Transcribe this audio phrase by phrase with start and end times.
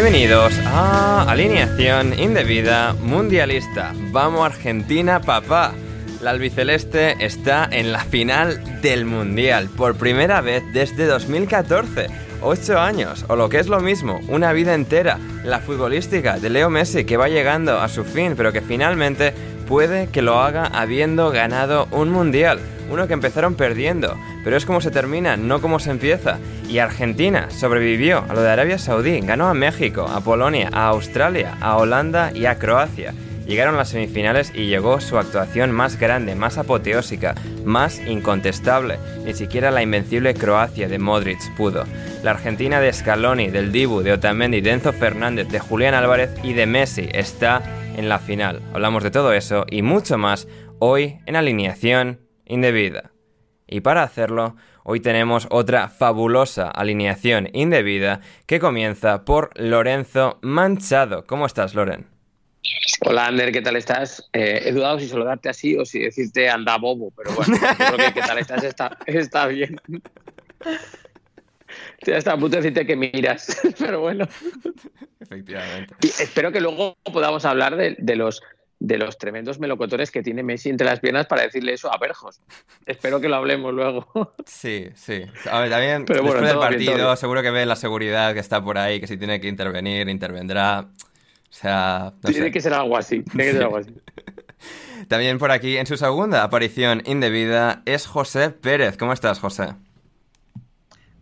[0.00, 3.92] Bienvenidos a Alineación Indebida Mundialista.
[4.12, 5.72] Vamos Argentina, papá.
[6.22, 12.06] La albiceleste está en la final del Mundial por primera vez desde 2014.
[12.42, 15.18] Ocho años, o lo que es lo mismo, una vida entera.
[15.42, 19.34] La futbolística de Leo Messi que va llegando a su fin, pero que finalmente
[19.66, 22.60] puede que lo haga habiendo ganado un Mundial.
[22.88, 24.16] Uno que empezaron perdiendo,
[24.48, 26.38] pero es como se termina, no como se empieza.
[26.70, 31.58] Y Argentina sobrevivió a lo de Arabia Saudí, ganó a México, a Polonia, a Australia,
[31.60, 33.12] a Holanda y a Croacia.
[33.46, 37.34] Llegaron las semifinales y llegó su actuación más grande, más apoteósica,
[37.66, 38.96] más incontestable.
[39.22, 41.84] Ni siquiera la invencible Croacia de Modric pudo.
[42.22, 46.54] La Argentina de Scaloni, del Dibu, de Otamendi, de Enzo Fernández, de Julián Álvarez y
[46.54, 47.62] de Messi está
[47.98, 48.62] en la final.
[48.72, 50.48] Hablamos de todo eso y mucho más
[50.78, 53.12] hoy en alineación indebida.
[53.68, 61.26] Y para hacerlo, hoy tenemos otra fabulosa alineación indebida que comienza por Lorenzo Manchado.
[61.26, 62.06] ¿Cómo estás, Loren?
[63.06, 64.28] Hola, Ander, ¿qué tal estás?
[64.32, 68.08] Eh, he dudado si saludarte así o si decirte anda bobo, pero bueno, yo creo
[68.08, 69.78] que qué tal estás está, está bien.
[71.98, 74.26] Estoy hasta a punto de decirte que miras, pero bueno.
[75.20, 75.94] Efectivamente.
[76.00, 78.42] Y espero que luego podamos hablar de, de los
[78.80, 82.40] de los tremendos melocotones que tiene Messi entre las piernas para decirle eso a Berjos.
[82.86, 84.06] Espero que lo hablemos luego.
[84.46, 85.22] Sí, sí.
[85.50, 87.16] A ver, también Pero bueno, después del todo bien, partido bien.
[87.16, 90.88] seguro que ve la seguridad que está por ahí, que si tiene que intervenir, intervendrá.
[91.50, 92.52] O sea, no Tiene sé.
[92.52, 93.22] que ser algo así.
[93.22, 93.94] Tiene que ser algo así.
[95.08, 98.96] También por aquí, en su segunda aparición indebida, es José Pérez.
[98.96, 99.74] ¿Cómo estás, José?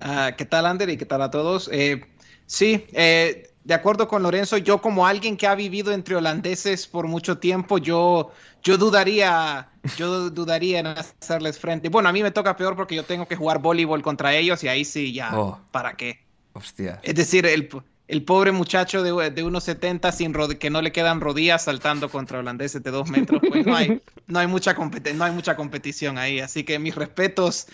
[0.01, 0.89] Ah, ¿Qué tal, Ander?
[0.91, 1.71] ¿Y qué tal a todos?
[1.73, 2.05] Eh,
[2.47, 7.09] sí, eh, de acuerdo con Lorenzo, yo como alguien que ha vivido entre holandeses por
[7.09, 8.31] mucho tiempo, yo,
[8.63, 11.89] yo dudaría, yo dudaría en hacerles frente.
[11.89, 14.69] Bueno, a mí me toca peor porque yo tengo que jugar voleibol contra ellos y
[14.69, 15.59] ahí sí ya, Oh.
[15.73, 16.25] ¿para qué?
[16.53, 17.01] Hostia.
[17.03, 17.69] Es decir, el,
[18.07, 22.39] el pobre muchacho de, de unos 70 sin que no le quedan rodillas saltando contra
[22.39, 26.39] holandeses de dos metros, pues no hay, no hay, mucha, no hay mucha competición ahí.
[26.39, 27.67] Así que mis respetos,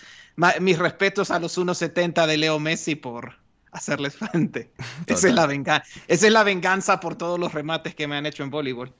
[0.59, 3.42] mis respetos a los 1.70 de Leo Messi por
[3.73, 4.71] hacerles frente.
[5.07, 8.25] Esa es, la venganza, esa es la venganza por todos los remates que me han
[8.25, 8.93] hecho en voleibol.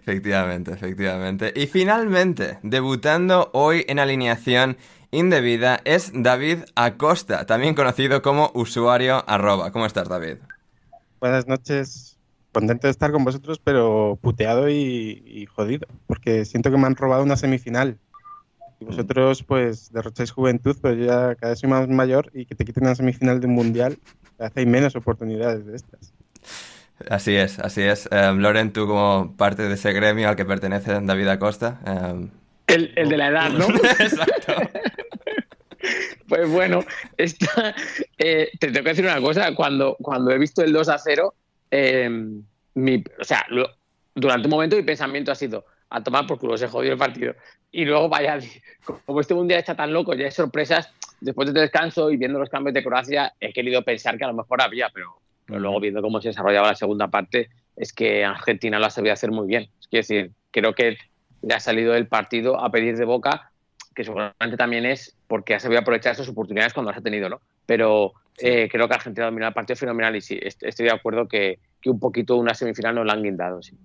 [0.00, 1.52] Efectivamente, efectivamente.
[1.54, 4.76] Y finalmente, debutando hoy en alineación
[5.10, 9.70] indebida, es David Acosta, también conocido como usuario arroba.
[9.72, 10.36] ¿Cómo estás, David?
[11.20, 12.18] Buenas noches.
[12.52, 16.96] Contento de estar con vosotros, pero puteado y, y jodido, porque siento que me han
[16.96, 17.98] robado una semifinal.
[18.80, 22.54] Y vosotros, pues, derrocháis juventud, pero yo ya cada vez soy más mayor y que
[22.54, 23.98] te quiten una semifinal de un mundial,
[24.38, 26.12] vez hay menos oportunidades de estas.
[27.08, 28.08] Así es, así es.
[28.10, 31.80] Eh, Loren, tú como parte de ese gremio al que pertenece David Acosta.
[31.86, 32.28] eh,
[32.68, 33.66] El, el de la edad, ¿no?
[33.98, 34.54] Exacto.
[36.28, 36.84] Pues bueno,
[37.16, 37.74] esta,
[38.18, 39.54] eh, te tengo que decir una cosa.
[39.54, 41.34] Cuando, cuando he visto el 2 a 0,
[41.70, 42.08] eh,
[42.74, 43.68] mi, o sea, lo-
[44.14, 47.34] durante un momento mi pensamiento ha sido a tomar por culo, se jodió el partido.
[47.70, 48.38] Y luego, vaya,
[49.06, 52.48] como este mundial está tan loco, ya hay sorpresas, después de descanso y viendo los
[52.48, 56.00] cambios de Croacia, he querido pensar que a lo mejor había, pero, pero luego viendo
[56.02, 59.68] cómo se desarrollaba la segunda parte, es que Argentina lo ha sabido hacer muy bien.
[59.90, 60.96] Es decir, creo que
[61.42, 63.50] le ha salido el partido a pedir de boca,
[63.94, 67.40] que seguramente también es porque ha sabido aprovechar esas oportunidades cuando las ha tenido, ¿no?
[67.66, 70.92] Pero eh, creo que Argentina ha dominado el partido fenomenal y sí, est- estoy de
[70.92, 73.76] acuerdo que, que un poquito una semifinal no la han guindado, sí.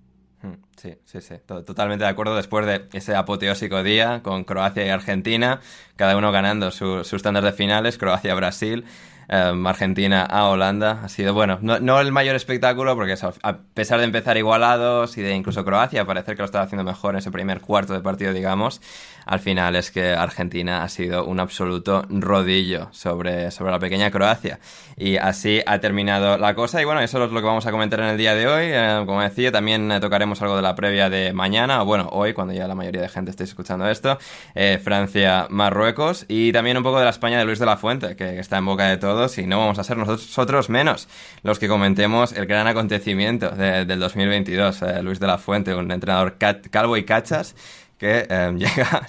[0.42, 2.36] Mm, Sí, sí, sí, to- totalmente de acuerdo.
[2.36, 5.62] Después de ese apoteósico día con Croacia y Argentina,
[5.96, 8.86] cada uno ganando su- sus tandas de finales, Croacia-Brasil,
[9.28, 14.00] em, Argentina a Holanda, ha sido, bueno, no, no el mayor espectáculo, porque a pesar
[14.00, 17.32] de empezar igualados y de incluso Croacia parecer que lo estaba haciendo mejor en ese
[17.32, 18.82] primer cuarto de partido, digamos,
[19.26, 24.60] al final es que Argentina ha sido un absoluto rodillo sobre, sobre la pequeña Croacia.
[24.98, 26.82] Y así ha terminado la cosa.
[26.82, 28.66] Y bueno, eso es lo que vamos a comentar en el día de hoy.
[28.68, 32.34] Eh, como decía, también eh, tocaremos algo de la previa de mañana, o bueno, hoy,
[32.34, 34.18] cuando ya la mayoría de gente estéis escuchando esto.
[34.54, 36.26] Eh, Francia-Marruecos.
[36.28, 38.66] Y también un poco de la España de Luis de la Fuente, que está en
[38.66, 39.15] boca de todos.
[39.38, 41.08] Y no vamos a ser nosotros menos
[41.44, 44.82] los que comentemos el gran acontecimiento de- del 2022.
[44.82, 47.56] Eh, Luis de la Fuente, un entrenador cat- calvo y cachas
[47.98, 49.06] que eh, llega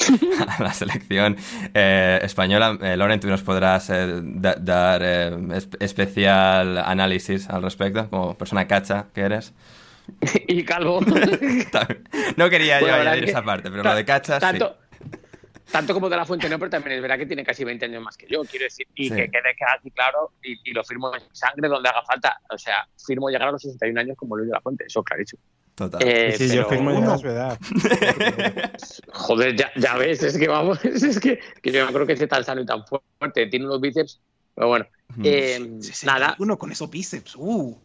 [0.57, 1.37] a la selección
[1.75, 2.79] eh, española.
[2.81, 9.07] Eh, Loren, tú nos podrás da- dar espe- especial análisis al respecto, como persona cacha
[9.15, 9.53] que eres.
[10.47, 11.01] y Calvo.
[12.37, 14.77] No quería yo añadir que esa parte, pero lo de cachas tanto,
[15.71, 18.03] tanto como de la fuente no, pero también es verdad que tiene casi 20 años
[18.03, 19.15] más que yo, quiero decir, y Sí.
[19.17, 22.39] que quede aquí claro, y, y lo firmo en sangre donde haga falta.
[22.51, 25.41] O sea, firmo llegar a los 61 años como Luis de la Fuente, eso clarísimo.
[25.45, 25.51] sí.
[25.77, 26.01] Total.
[26.03, 27.59] Eh, sí, yo firmo ya edad.
[29.13, 32.27] Joder, ya, ya ves, es que vamos, es que, que yo no creo que esté
[32.27, 34.21] tan sano y tan fuerte, tiene unos bíceps,
[34.55, 34.87] pero bueno.
[35.17, 35.23] Mm.
[35.25, 35.71] Eh,
[36.05, 37.37] nada, Uno con esos bíceps.
[37.37, 37.79] Uh,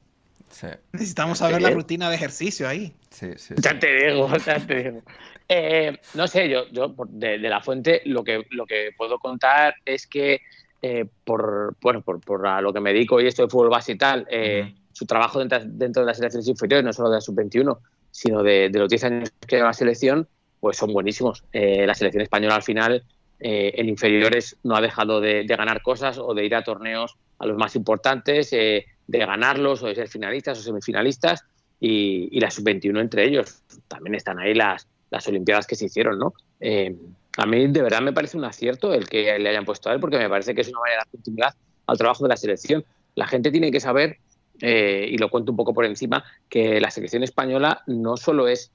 [0.51, 1.73] Sí, necesitamos saber la Eh.
[1.73, 2.93] rutina de ejercicio ahí.
[3.09, 3.53] sí, sí.
[3.55, 3.61] sí.
[3.61, 5.01] Ya te digo, ya te digo.
[5.49, 9.75] Eh, no sé, yo, yo de, de la fuente lo que, lo que puedo contar
[9.85, 10.41] es que
[10.81, 13.91] eh, por, bueno, por, por a lo que me dedico y esto de fútbol base
[13.93, 17.21] y tal, eh, su trabajo dentro, dentro de las selecciones inferiores, no solo de la
[17.21, 17.77] sub-21,
[18.11, 20.27] sino de, de los 10 años que lleva la selección,
[20.59, 21.43] pues son buenísimos.
[21.53, 23.03] Eh, la selección española al final,
[23.39, 27.15] eh, en inferiores, no ha dejado de, de ganar cosas o de ir a torneos
[27.39, 31.43] a los más importantes, eh, de ganarlos o de ser finalistas o semifinalistas
[31.79, 33.61] y, y la sub-21 entre ellos.
[33.87, 36.33] También están ahí las, las Olimpiadas que se hicieron, ¿no?
[36.59, 36.95] Eh,
[37.37, 39.99] a mí de verdad me parece un acierto el que le hayan puesto a él
[39.99, 41.53] porque me parece que es una manera de continuidad
[41.87, 42.83] al trabajo de la selección.
[43.15, 44.17] La gente tiene que saber,
[44.61, 48.71] eh, y lo cuento un poco por encima, que la selección española no solo es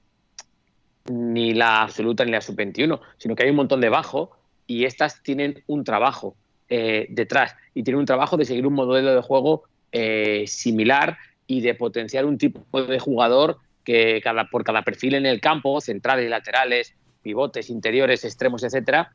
[1.09, 4.31] ni la absoluta ni la sub-21, sino que hay un montón de bajo
[4.67, 6.35] y estas tienen un trabajo
[6.69, 11.61] eh, detrás y tienen un trabajo de seguir un modelo de juego eh, similar y
[11.61, 16.29] de potenciar un tipo de jugador que cada, por cada perfil en el campo, centrales,
[16.29, 19.13] laterales, pivotes, interiores, extremos, etcétera,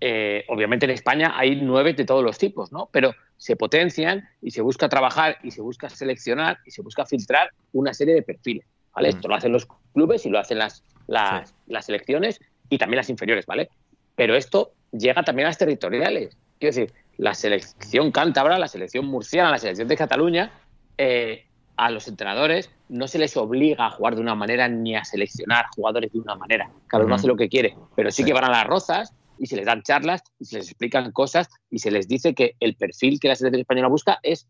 [0.00, 2.88] eh, obviamente en España hay nueve de todos los tipos, ¿no?
[2.92, 7.50] Pero se potencian y se busca trabajar y se busca seleccionar y se busca filtrar
[7.72, 9.08] una serie de perfiles, ¿vale?
[9.08, 9.16] Mm.
[9.16, 13.10] Esto lo hacen los clubes y lo hacen las, las, las selecciones y también las
[13.10, 13.70] inferiores, ¿vale?
[14.14, 16.36] Pero esto llega también a las territoriales.
[16.58, 20.52] Quiero decir, la selección cántabra, la selección murciana, la selección de Cataluña,
[20.98, 21.46] eh,
[21.76, 25.66] a los entrenadores no se les obliga a jugar de una manera ni a seleccionar
[25.74, 26.70] jugadores de una manera.
[26.86, 28.28] Cada uno hace lo que quiere, pero sí, Sí.
[28.28, 31.48] que van a las rozas y se les dan charlas y se les explican cosas
[31.70, 34.48] y se les dice que el perfil que la selección española busca es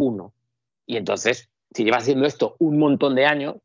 [0.00, 0.32] uno.
[0.86, 3.56] Y entonces, si lleva haciendo esto un montón de años,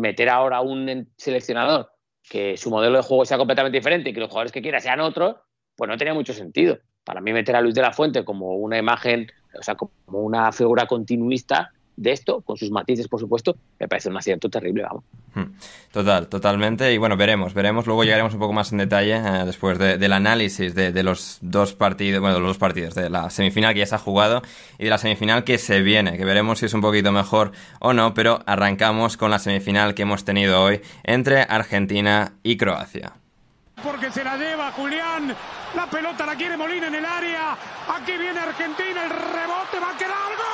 [0.00, 1.90] meter ahora a un seleccionador
[2.28, 4.98] que su modelo de juego sea completamente diferente y que los jugadores que quiera sean
[4.98, 5.36] otros,
[5.76, 6.78] pues no tenía mucho sentido.
[7.04, 10.50] Para mí meter a Luis de la Fuente como una imagen, o sea, como una
[10.52, 15.04] figura continuista de esto, con sus matices, por supuesto, me parece un acierto terrible, vamos.
[15.32, 15.52] Hmm.
[15.92, 16.92] Total, totalmente.
[16.92, 17.86] Y bueno, veremos, veremos.
[17.86, 21.38] Luego llegaremos un poco más en detalle eh, después de- del análisis de, de los
[21.40, 24.42] dos partidos, bueno, de los dos partidos, de la semifinal que ya se ha jugado
[24.76, 27.92] y de la semifinal que se viene, que veremos si es un poquito mejor o
[27.92, 33.12] no, pero arrancamos con la semifinal que hemos tenido hoy entre Argentina y Croacia.
[33.84, 35.36] Porque se la lleva Julián.
[35.76, 37.56] La pelota la quiere Molina en el área.
[37.94, 40.44] Aquí viene Argentina, el rebote va a quedar gol.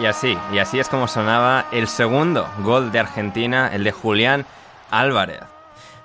[0.00, 4.44] Y así, y así es como sonaba el segundo gol de Argentina, el de Julián
[4.90, 5.61] Álvarez.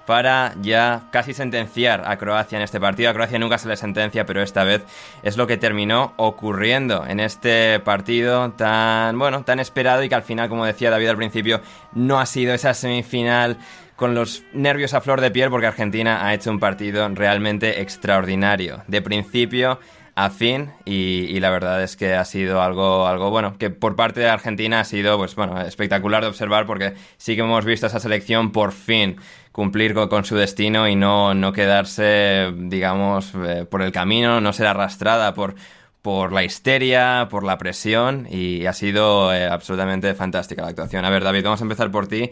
[0.07, 3.09] Para ya casi sentenciar a Croacia en este partido.
[3.09, 4.83] A Croacia nunca se le sentencia, pero esta vez
[5.21, 10.23] es lo que terminó ocurriendo en este partido tan, bueno, tan esperado y que al
[10.23, 11.61] final, como decía David al principio,
[11.91, 13.57] no ha sido esa semifinal
[13.97, 18.83] con los nervios a flor de piel porque Argentina ha hecho un partido realmente extraordinario.
[18.87, 19.77] De principio
[20.17, 24.21] a fin y, la verdad es que ha sido algo, algo bueno, que por parte
[24.21, 27.99] de Argentina ha sido pues bueno, espectacular de observar porque sí que hemos visto esa
[27.99, 29.17] selección por fin
[29.57, 34.67] cumplir con, su destino y no, no quedarse, digamos, eh, por el camino, no ser
[34.67, 35.55] arrastrada por,
[36.03, 41.05] por la histeria, por la presión y ha sido eh, absolutamente fantástica la actuación.
[41.05, 42.29] A ver, David, vamos a empezar por ti.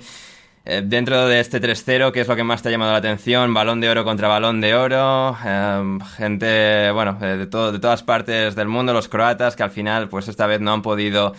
[0.66, 3.56] Eh, dentro de este 3-0, ¿qué es lo que más te ha llamado la atención?
[3.56, 8.54] Balón de oro contra balón de oro, em, gente, bueno, de, todo, de todas partes
[8.54, 11.34] del mundo, los croatas, que al final, pues esta vez no han podido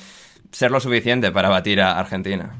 [0.51, 2.57] ser lo suficiente para batir a Argentina.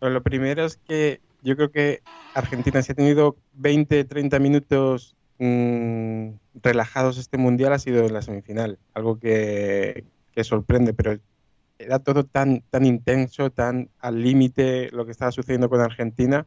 [0.00, 2.00] lo primero es que yo creo que
[2.34, 6.30] Argentina, si ha tenido 20, 30 minutos mm,
[6.62, 10.04] relajados este mundial, ha sido en la semifinal, algo que,
[10.42, 11.18] sorprende, pero
[11.78, 16.46] era todo tan, tan intenso, tan al límite lo que estaba sucediendo con Argentina,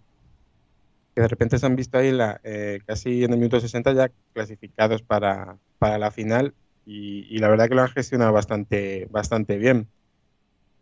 [1.13, 4.11] que de repente se han visto ahí la, eh, casi en el minuto 60 ya
[4.33, 9.87] clasificados para, para la final y, la verdad que lo han gestionado bastante, bastante bien.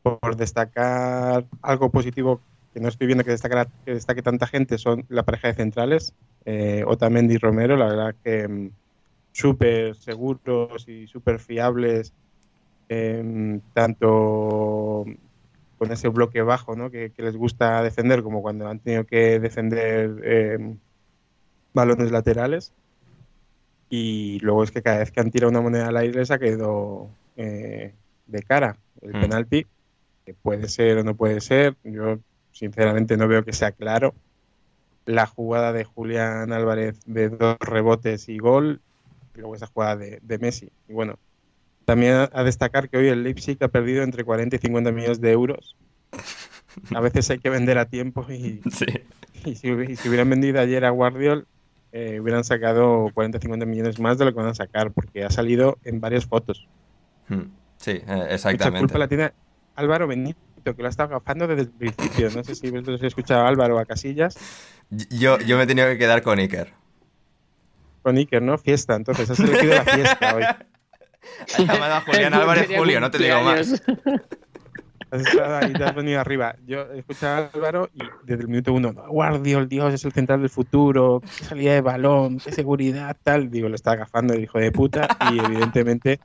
[0.01, 2.41] Por destacar algo positivo
[2.73, 6.13] que no estoy viendo que destaque, que destaque tanta gente son la pareja de centrales,
[6.45, 8.71] eh, Otamendi y Romero, la verdad que mm,
[9.31, 12.13] súper seguros y súper fiables
[12.93, 15.05] Em, tanto
[15.77, 16.91] con ese bloque bajo ¿no?
[16.91, 20.77] que, les gusta defender como cuando han tenido que defender em,
[21.73, 22.73] balones laterales.
[23.89, 26.39] Y luego es que cada vez que han tirado una moneda al aire les ha
[26.39, 27.93] quedado eh,
[28.27, 29.21] de cara el mm.
[29.21, 29.65] penalti,
[30.25, 31.77] que puede ser o no puede ser.
[31.85, 32.19] Yo
[32.51, 34.13] sinceramente no veo que sea claro.
[35.05, 38.81] La jugada de Julián Álvarez de dos rebotes y gol,
[39.35, 40.71] y luego esa jugada de, de Messi.
[40.87, 41.17] Y bueno,
[41.85, 45.31] también a destacar que hoy el Leipzig ha perdido entre 40 y 50 millones de
[45.31, 45.75] euros.
[46.95, 48.61] A veces hay que vender a tiempo y,
[49.45, 51.47] y, si, hubieran vendido ayer a Guardiol,
[51.91, 55.23] eh, hubieran sacado 40 o 50 millones más de lo que van a sacar, porque
[55.23, 56.67] ha salido en varias fotos.
[57.27, 57.51] Hmm.
[57.77, 58.79] Sí, eh, exactamente.
[58.79, 59.31] culpa la tiene
[59.75, 60.07] Álvaro
[60.61, 62.29] Benito, que lo ha estado agafando desde el principio.
[62.35, 64.37] No sé si vosotros habéis escuchado a Álvaro a Casillas.
[65.09, 66.73] Yo, yo me he tenido que quedar con Iker.
[68.03, 68.57] Con Iker, ¿no?
[68.57, 70.43] Fiesta, entonces has elegido la fiesta hoy.
[70.43, 73.81] Has llamado a Julián Álvarez Julio, no te digo más.
[75.11, 76.55] Has estado ahí, te has venido arriba.
[76.65, 80.39] Yo he escuchado a Álvaro y desde el minuto uno, Guardiol, Dios, es el central
[80.39, 83.51] del futuro, qué salida de balón, qué seguridad, tal.
[83.51, 86.19] Digo, lo está agafando el hijo de puta y evidentemente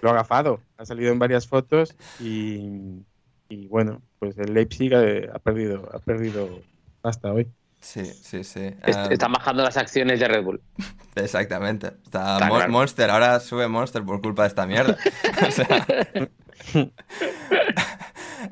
[0.00, 0.60] lo ha agafado.
[0.78, 3.02] Ha salido en varias fotos y,
[3.48, 6.60] y bueno, pues el Leipzig ha, perdido, ha perdido
[7.02, 7.48] hasta hoy.
[7.80, 8.74] Sí, sí, sí.
[9.10, 10.60] Están bajando las acciones de Red Bull.
[11.14, 11.88] Exactamente.
[12.02, 14.96] Está, Monster, ahora sube Monster por culpa de esta mierda.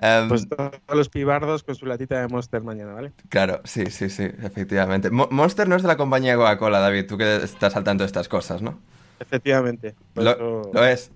[0.01, 3.13] Em, pues todos los pibardos con su latita de Monster mañana, ¿vale?
[3.29, 5.11] Claro, sí, sí, sí, efectivamente.
[5.11, 8.29] Monster no es de la compañía Coca-Cola, David, tú que estás al tanto de estas
[8.29, 8.81] cosas, ¿no?
[9.21, 9.95] Efectivamente.
[10.15, 11.13] lo es.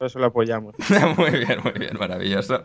[0.00, 0.74] Por eso lo apoyamos.
[1.18, 2.64] muy bien, muy bien, maravilloso.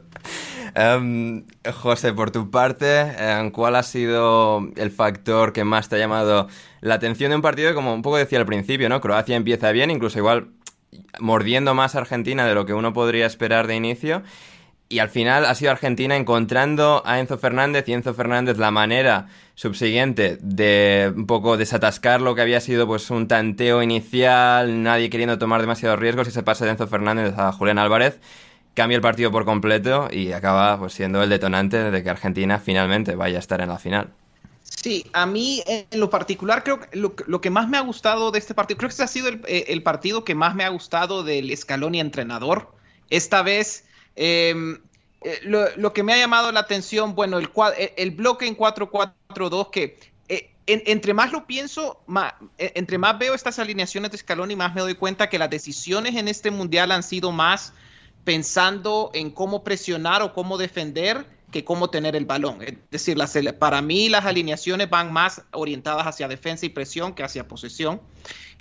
[0.73, 1.43] Em,
[1.81, 6.47] José, por tu parte, em, ¿cuál ha sido el factor que más te ha llamado
[6.79, 9.01] la atención de un partido como un poco decía al principio, ¿no?
[9.01, 10.51] Croacia empieza bien, incluso igual
[11.19, 14.23] mordiendo más a Argentina de lo que uno podría esperar de inicio.
[14.87, 19.27] Y al final ha sido Argentina encontrando a Enzo Fernández y Enzo Fernández la manera
[19.55, 25.39] subsiguiente de un poco desatascar lo que había sido pues un tanteo inicial, nadie queriendo
[25.39, 28.19] tomar demasiados riesgos y se pasa de Enzo Fernández a Julián Álvarez,
[28.75, 33.15] cambia el partido por completo y acaba pues siendo el detonante de que Argentina finalmente
[33.15, 34.13] vaya a estar en la final.
[34.65, 38.39] Sí, a mí en lo particular creo que lo, que más me ha gustado de
[38.39, 41.23] este partido, creo que este ha sido el, eh, partido que más me ha gustado
[41.23, 42.71] del Scaloni entrenador.
[43.09, 43.85] Esta vez
[44.15, 44.79] eh,
[45.43, 47.49] lo, que me ha llamado la atención, bueno, el,
[47.97, 49.97] el bloque en 4-4-2 que
[50.67, 52.01] eh, entre más lo pienso,
[52.57, 56.15] eh, entre más veo estas alineaciones de Scaloni, más me doy cuenta que las decisiones
[56.15, 57.73] en este mundial han sido más
[58.23, 62.61] pensando en cómo presionar o cómo defender que cómo tener el balón.
[62.61, 63.17] Es decir,
[63.57, 68.01] para mí las alineaciones van más orientadas hacia defensa y presión que hacia posesión.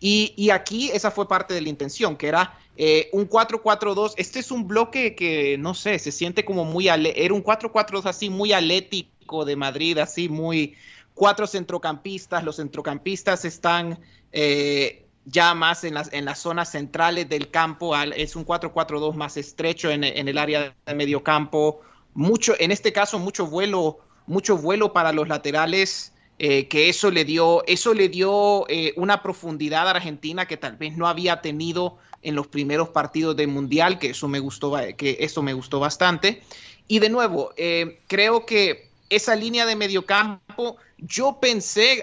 [0.01, 4.15] Y, aquí esa fue parte de la intención, que era eh, un 4-4-2.
[4.17, 6.87] Este es un bloque que, no sé, se siente como muy...
[6.87, 10.77] Era un 4-4-2 así muy atlético de Madrid, así muy...
[11.15, 13.99] Cuatro centrocampistas, los centrocampistas están...
[14.31, 19.37] Eh, ya más en las, en las zonas centrales del campo, es un 4-4-2 más
[19.39, 21.81] estrecho en, en, el área de medio campo,
[22.14, 27.25] mucho, en este caso mucho vuelo, mucho vuelo para los laterales eh, que eso le
[27.25, 31.99] dio, eso le dio eh, una profundidad a Argentina que tal vez no había tenido
[32.23, 36.42] en los primeros partidos del Mundial, que eso me gustó, que eso me gustó bastante.
[36.88, 42.02] Y de nuevo, eh, creo que esa línea de mediocampo, yo pensé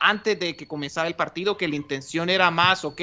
[0.00, 3.00] antes de que comenzara el partido que la intención era más, ok,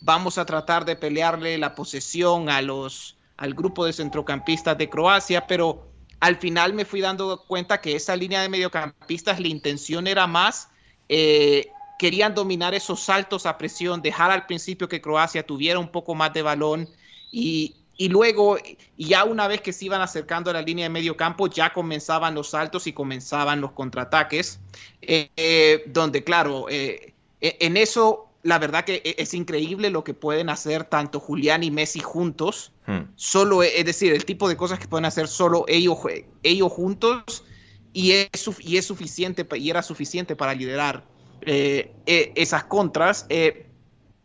[0.00, 5.46] vamos a tratar de pelearle la posesión a los, al grupo de centrocampistas de Croacia,
[5.46, 5.88] pero
[6.20, 10.68] al final me fui dando cuenta que esa línea de mediocampistas, la intención era más,
[11.08, 11.68] eh,
[11.98, 16.34] querían dominar esos saltos a presión, dejar al principio que Croacia tuviera un poco más
[16.34, 16.86] de balón
[17.32, 18.58] y, y luego,
[18.98, 22.34] ya una vez que se iban acercando a la línea de medio campo, ya comenzaban
[22.34, 24.60] los saltos y comenzaban los contraataques,
[25.00, 30.48] eh, eh, donde claro, en eso la verdad que e-, es increíble lo que pueden
[30.48, 32.72] hacer tanto Julián y Messi juntos.
[32.86, 33.02] Hmm.
[33.16, 35.98] Solo, es decir, el tipo de cosas que pueden hacer solo ellos,
[36.42, 37.44] ellos juntos
[37.92, 38.28] y es,
[38.60, 41.04] y es suficiente y era suficiente para liderar
[41.42, 43.26] eh, e-, esas contras.
[43.28, 43.66] Eh,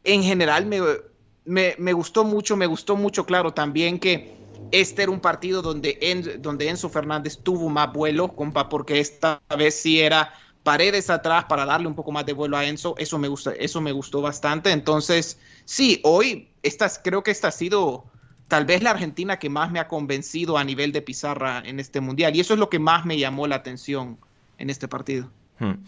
[0.03, 4.35] en general me, me, gustó mucho, me gustó mucho, claro, también que
[4.71, 9.75] este era un partido donde, donde Enzo Fernández tuvo más vuelo, compa, porque esta vez
[9.75, 10.33] sí era
[10.65, 13.81] paredes atrás para darle un poco más de vuelo a Enzo, eso me gusta, eso
[13.81, 14.71] me gustó bastante.
[14.71, 18.05] Entonces, sí, hoy estas, creo que esta ha sido
[18.47, 22.01] tal vez la Argentina que más me ha convencido a nivel de pizarra en este
[22.01, 22.35] mundial.
[22.35, 24.17] Y eso es lo que más me llamó la atención
[24.57, 25.29] en este partido.
[25.59, 25.85] Hmm.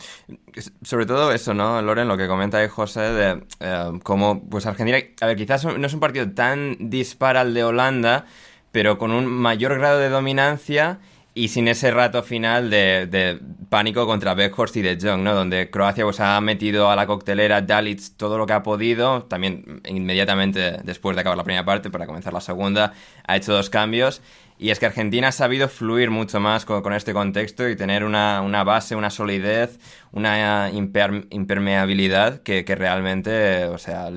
[0.83, 2.07] Sobre todo eso, ¿no, Loren?
[2.07, 5.93] Lo que comenta ahí José de eh, cómo, pues Argentina, a ver, quizás no es
[5.93, 8.25] un partido tan dispar al de Holanda,
[8.71, 10.99] pero con un mayor grado de dominancia
[11.37, 13.39] y sin ese rato final de,
[13.69, 15.35] pánico contra Beckhorst y De Jong, ¿no?
[15.35, 19.81] Donde Croacia pues, ha metido a la coctelera Dalic todo lo que ha podido, también
[19.87, 22.93] inmediatamente después de acabar la primera parte, para comenzar la segunda,
[23.27, 24.23] ha hecho dos cambios.
[24.57, 28.63] Y es que Argentina ha sabido fluir mucho más con, este contexto y tener una,
[28.63, 29.79] base, una solidez,
[30.11, 34.09] una impermeabilidad que, realmente, o sea,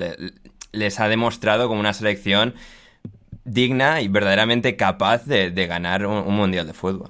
[0.71, 2.55] les ha demostrado como una selección
[3.43, 7.09] digna y verdaderamente capaz de, ganar un, mundial de fútbol.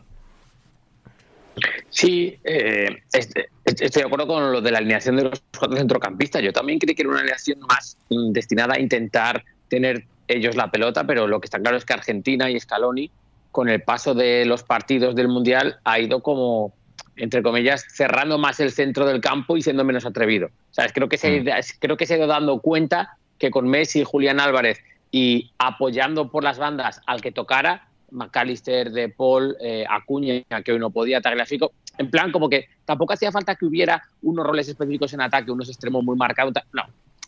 [1.90, 6.42] Sí, eh, estoy de acuerdo con lo de la alineación de los cuatro centrocampistas.
[6.42, 11.06] Yo también creí que era una alineación más destinada a intentar tener ellos la pelota,
[11.06, 13.12] pero lo que está claro es que Argentina y Scaloni,
[13.52, 16.74] con el paso de los partidos del Mundial, ha ido como,
[17.18, 20.50] entre comillas, cerrando más el centro del campo y siendo menos atrevido.
[20.72, 20.94] ¿Sabes?
[20.94, 21.46] Creo, que se, mm.
[21.80, 24.80] creo que se ha ido dando cuenta que con Messi y Julián Álvarez
[25.12, 30.80] y apoyando por las bandas al que tocara, McAllister, De Paul, eh, Acuña, que hoy
[30.80, 35.14] no podía, Tagliafico, en plan como que tampoco hacía falta que hubiera unos roles específicos
[35.14, 36.84] en ataque, unos extremos muy marcados, no.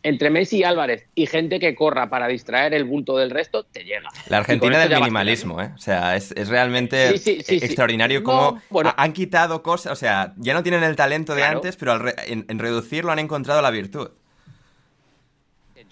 [0.06, 3.86] Entre Messi y Álvarez y gente que corra para distraer el bulto del resto, te
[3.86, 4.10] llega.
[4.28, 5.72] La Argentina del minimalismo, ¿eh?
[5.76, 8.62] O sea, es, realmente extraordinario cómo
[8.98, 13.14] han quitado cosas, o sea, ya no tienen el talento de antes, pero en reducirlo
[13.14, 14.10] han encontrado la virtud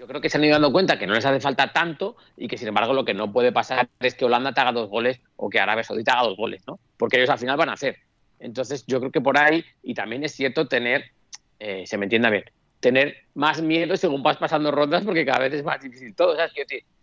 [0.02, 2.48] yo creo que se han ido dando cuenta que no les hace falta tanto y
[2.48, 5.22] que sin embargo lo que no puede pasar es que Holanda te haga dos goles
[5.36, 6.80] o que Arabia Saudita haga dos goles, ¿no?
[6.98, 7.98] Porque ellos al final van a hacer.
[8.40, 11.12] Entonces yo creo que por ahí, y también es cierto tener,
[11.60, 12.46] eh, se me entienda bien,
[12.80, 16.36] tener más miedo según vas pasando rondas porque cada vez es más difícil todo.
[16.36, 16.52] ¿sabes?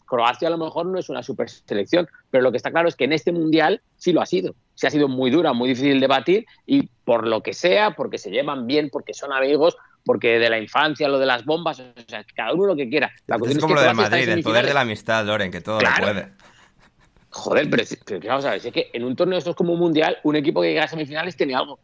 [0.04, 2.96] Croacia a lo mejor no es una super selección, pero lo que está claro es
[2.96, 4.56] que en este mundial sí lo ha sido.
[4.74, 8.18] Sí ha sido muy dura, muy difícil de batir y por lo que sea, porque
[8.18, 9.76] se llevan bien, porque son amigos,
[10.08, 13.12] porque de la infancia, lo de las bombas, o sea, cada uno lo que quiera.
[13.26, 15.88] La es como lo de Madrid, el poder de la amistad, Loren, que todo lo
[16.00, 16.28] puede.
[17.28, 17.84] Joder, pero,
[18.26, 20.62] vamos a ver, es que en un torneo esto es como un mundial, un equipo
[20.62, 21.78] que llega a semifinales tiene algo.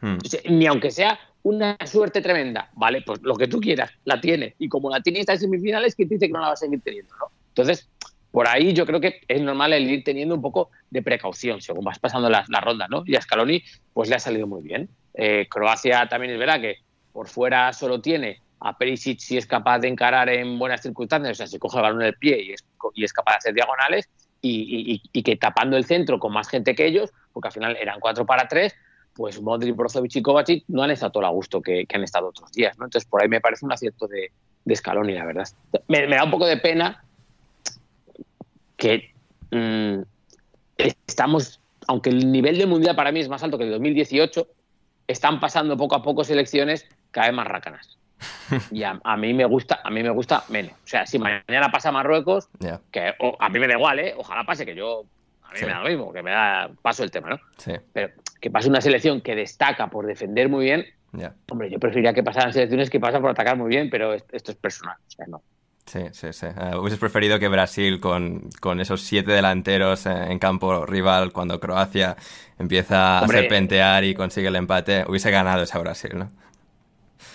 [0.00, 0.18] Hmm.
[0.48, 4.56] ni aunque sea una suerte tremenda, vale, pues lo que tú quieras, la tiene.
[4.58, 6.56] Y como la tiene está en semifinales, ¿quién te dice que no la va a
[6.56, 7.14] seguir teniendo?
[7.14, 7.26] ¿no?
[7.46, 7.88] Entonces,
[8.32, 11.84] por ahí yo creo que es normal el ir teniendo un poco de precaución según
[11.84, 13.04] vas pasando la, ronda, ¿no?
[13.06, 14.88] Y a Scaloni, pues le ha salido muy bien.
[15.14, 16.78] Eh, Croacia también es verdad que
[17.12, 21.34] por fuera solo tiene a Perisic si es capaz de encarar en buenas circunstancias, o
[21.34, 23.54] sea, si coge el balón en el pie y es, y es capaz de hacer
[23.54, 24.08] diagonales,
[24.42, 28.26] y, que tapando el centro con más gente que ellos, porque al final eran 4
[28.26, 28.74] para 3,
[29.14, 32.50] pues Modric, Brozovic y Kovacic no han estado todo a gusto que, han estado otros
[32.52, 32.74] días.
[32.74, 34.32] Entonces por ahí me parece un acierto de,
[34.64, 35.48] de Scaloni, la verdad.
[35.88, 37.04] Me, da un poco de pena
[38.76, 39.12] que
[39.50, 40.02] mm,
[40.76, 44.48] estamos, aunque el nivel de mundial para mí es más alto que el 2018,
[45.06, 47.98] están pasando poco a poco selecciones cada vez más rácanas.
[48.70, 50.72] Y a, mí me gusta, a mí me gusta menos.
[50.72, 52.48] O sea, si mañana pasa Marruecos,
[52.90, 54.14] que a mí me da igual, ¿eh?
[54.16, 55.04] Ojalá pase, que yo
[55.42, 57.40] a mí me da lo mismo, que me da paso el tema, ¿no?
[57.58, 57.72] Sí.
[57.92, 60.86] Pero que pase una selección que destaca por defender muy bien.
[61.50, 64.56] Hombre, yo preferiría que pasaran selecciones que pasan por atacar muy bien, pero esto es
[64.56, 64.96] personal.
[65.06, 65.42] O sea, no.
[65.84, 66.46] Sí, sí, sí.
[66.46, 72.16] Uh, hubieses preferido que Brasil con, con esos siete delanteros en campo rival cuando Croacia
[72.58, 76.30] empieza Hombre, a serpentear y consigue el empate, hubiese ganado ese Brasil, ¿no?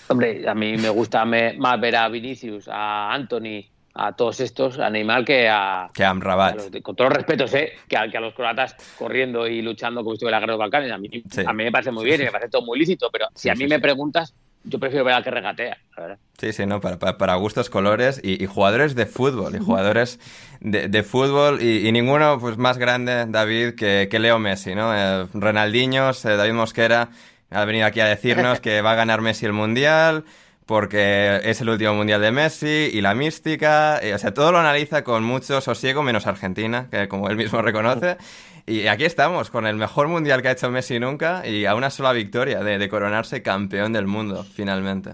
[0.09, 4.89] Hombre, a mí me gusta más ver a Vinicius, a Anthony, a todos estos, a
[4.89, 5.89] Neymar, que a.
[5.93, 6.81] Que a Amrabat.
[6.81, 7.73] con todos los respetos, ¿eh?
[7.87, 10.57] Que a, que a, los croatas corriendo y luchando como si estuviera la guerra de
[10.57, 10.91] los Balcanes.
[10.91, 11.41] A mí, sí.
[11.45, 13.53] a mí me parece muy bien y me parece todo muy lícito, pero si a
[13.53, 16.17] mí sí, me preguntas, yo prefiero ver al que regatea, la verdad.
[16.37, 20.19] Sí, sí, no, para, para, para gustos, colores y, y, jugadores de fútbol, y jugadores
[20.59, 24.95] de, de fútbol, y, y, ninguno pues más grande, David, que, que Leo Messi, ¿no?
[24.95, 27.09] Eh, Renaldiños, eh, David Mosquera
[27.49, 30.25] ha venido aquí a decirnos que va a ganar Messi el Mundial
[30.67, 34.59] porque es el último mundial de Messi y la mística, y, o sea, todo lo
[34.59, 38.17] analiza con mucho sosiego, menos Argentina, que como él mismo reconoce.
[38.65, 41.89] Y aquí estamos, con el mejor mundial que ha hecho Messi nunca y a una
[41.89, 45.11] sola victoria de, de coronarse campeón del mundo, finalmente.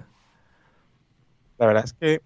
[1.59, 2.21] La verdad es que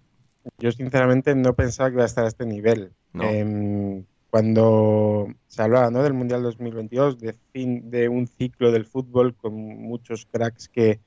[0.56, 2.94] yo sinceramente no pensaba que iba a estar a este nivel.
[3.12, 3.24] No.
[3.24, 6.02] Eh, cuando se hablaba ¿no?
[6.02, 11.00] del Mundial 2022, de fin de un ciclo del fútbol con muchos cracks que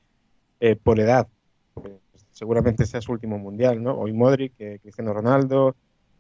[0.60, 1.28] eh, por edad
[1.74, 1.94] pues,
[2.32, 3.94] seguramente sea su último mundial, ¿no?
[3.94, 5.76] Hoy Modric, eh, Cristiano Ronaldo,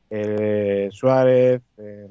[0.10, 2.08] eh, Suárez, eh,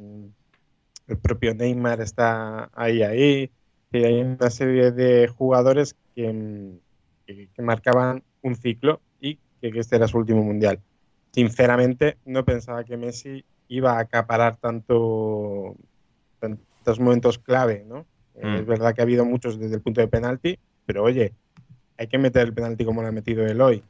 [1.06, 3.50] el propio Neymar está ahí, ahí.
[3.92, 6.72] Y hay una serie de jugadores que,
[7.26, 10.80] que, que marcaban un ciclo y que, este era su último mundial.
[11.32, 15.74] Sinceramente, no pensaba que Messi iba a acaparar tanto,
[16.38, 18.04] tantos momentos clave, ¿no?
[18.34, 18.56] Mm.
[18.56, 21.32] Es verdad que ha habido muchos desde el punto de penalti, pero oye,
[21.96, 23.82] hay que meter el penalti como lo ha metido él hoy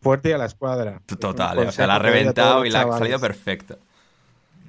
[0.00, 1.02] fuerte y a la escuadra.
[1.18, 3.78] Total, o sea, la ha reventado y la ha salido perfecto.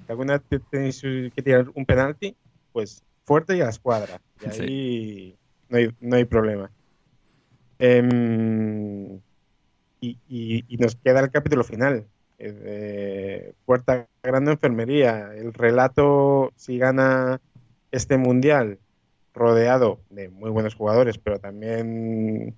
[0.06, 2.36] Si alguna vez tenéis que tirar un penalti,
[2.72, 4.20] pues fuerte y a la escuadra.
[4.42, 5.36] Y ahí sí.
[5.70, 6.72] no, hay, no hay problema.
[7.78, 9.20] Eh,
[10.02, 12.06] y, y, y, nos queda el capítulo final.
[13.66, 15.32] Puerta Grande Enfermería.
[15.36, 17.42] El relato, si gana
[17.92, 18.80] este mundial,
[19.34, 22.56] rodeado de muy buenos jugadores, pero también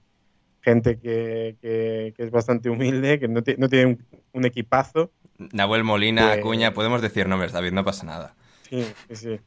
[0.62, 5.12] gente que, que, que, es bastante humilde, que no, no tiene un, un, equipazo.
[5.54, 6.40] Nahuel Molina, pues...
[6.40, 8.36] Acuña, podemos decir nombres, David, no pasa nada.
[8.70, 9.40] Sí, sí, sí.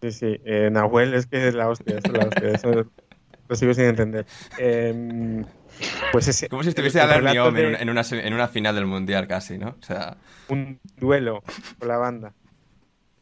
[0.00, 0.40] Sí, sí.
[0.44, 2.50] Eh, Nahuel es que es la hostia, es la hostia.
[2.50, 2.86] Eso
[3.48, 4.26] lo sigo sin entender.
[4.58, 5.44] Eh,
[6.12, 7.14] pues ese, Como si estuviese a de...
[7.16, 9.76] en, en, una, en una final del Mundial casi, ¿no?
[9.80, 10.16] O sea...
[10.48, 11.42] Un duelo
[11.78, 12.34] con la banda.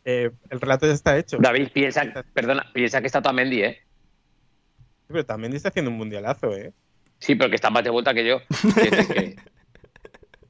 [0.04, 1.38] Eh, el relato ya está hecho.
[1.40, 3.80] David, piensa, perdona, piensa que está Tamendi, ¿eh?
[5.08, 6.72] Pero Tamendi está haciendo un mundialazo, ¿eh?
[7.18, 8.40] Sí, pero que está más de vuelta que yo.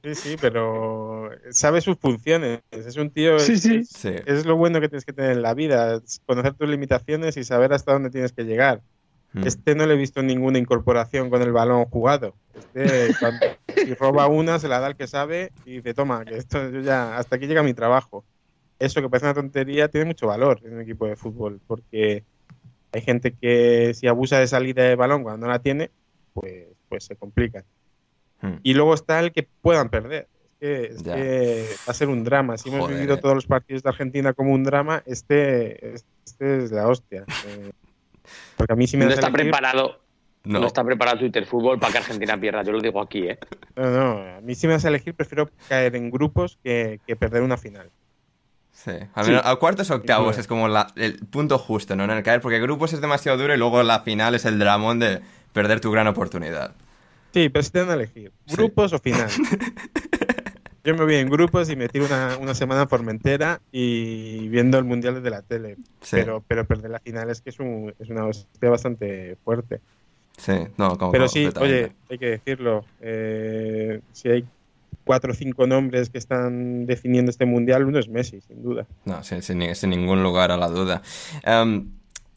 [0.03, 2.61] Sí, sí, pero sabe sus funciones.
[2.71, 3.39] Es un tío.
[3.39, 3.77] Sí, sí.
[3.77, 4.11] Es, sí.
[4.25, 7.73] es, lo bueno que tienes que tener en la vida: conocer tus limitaciones y saber
[7.73, 8.81] hasta dónde tienes que llegar.
[9.37, 9.47] Mm.
[9.47, 12.33] Este no le he visto ninguna incorporación con el balón jugado.
[12.73, 13.45] Este, cuando,
[13.75, 16.81] si roba una, se la da al que sabe y dice: Toma, que esto yo
[16.81, 17.17] ya.
[17.17, 18.23] Hasta aquí llega mi trabajo.
[18.79, 22.23] Eso que parece una tontería tiene mucho valor en un equipo de fútbol porque
[22.91, 25.91] hay gente que si abusa de salida de balón cuando no la tiene,
[26.33, 27.65] pues, pues se complica.
[28.41, 28.57] Hmm.
[28.63, 30.27] Y luego está el que puedan perder.
[30.59, 32.57] Es, que, que, va a ser un drama.
[32.57, 32.95] Si hemos Joder.
[32.95, 35.95] vivido todos los partidos de Argentina como un drama, este,
[36.25, 37.25] este es la hostia.
[38.55, 39.51] Porque a mí sí me no está elegir...
[39.51, 39.99] preparado.
[40.43, 40.61] No.
[40.61, 40.67] no.
[40.67, 43.37] está preparado Twitter Fútbol para que Argentina pierda, yo lo digo aquí, ¿eh?
[43.75, 47.17] No, no, a mí si me vas a elegir prefiero caer en grupos que, que
[47.17, 47.89] perder una final.
[48.71, 49.49] Sí, al, menos, sí.
[49.49, 50.41] a cuartos octavos sí.
[50.41, 52.05] es como la, el punto justo, ¿no?
[52.05, 54.99] En el caer, porque grupos es demasiado duro y luego la final es el dramón
[54.99, 55.19] de
[55.51, 56.75] perder tu gran oportunidad.
[57.33, 58.95] Sí, pero si te dan a elegir, grupos sí.
[58.95, 59.29] o final.
[60.87, 64.77] Yo me voy en grupos y me tiro una, una, semana en Formentera y viendo
[64.77, 65.75] el Mundial desde la tele.
[65.99, 66.15] Sí.
[66.15, 69.81] Pero, pero perder la final es que es, un, es una hostia bastante fuerte.
[70.37, 72.85] Sí, no, como Pero sí, oye, hay que decirlo.
[73.01, 74.45] Eh, si hay
[75.03, 78.85] cuatro o cinco nombres que están definiendo este mundial, uno es Messi, sin duda.
[79.03, 81.01] No, sin, sin, sin ningún lugar a la duda.
[81.45, 81.89] Um,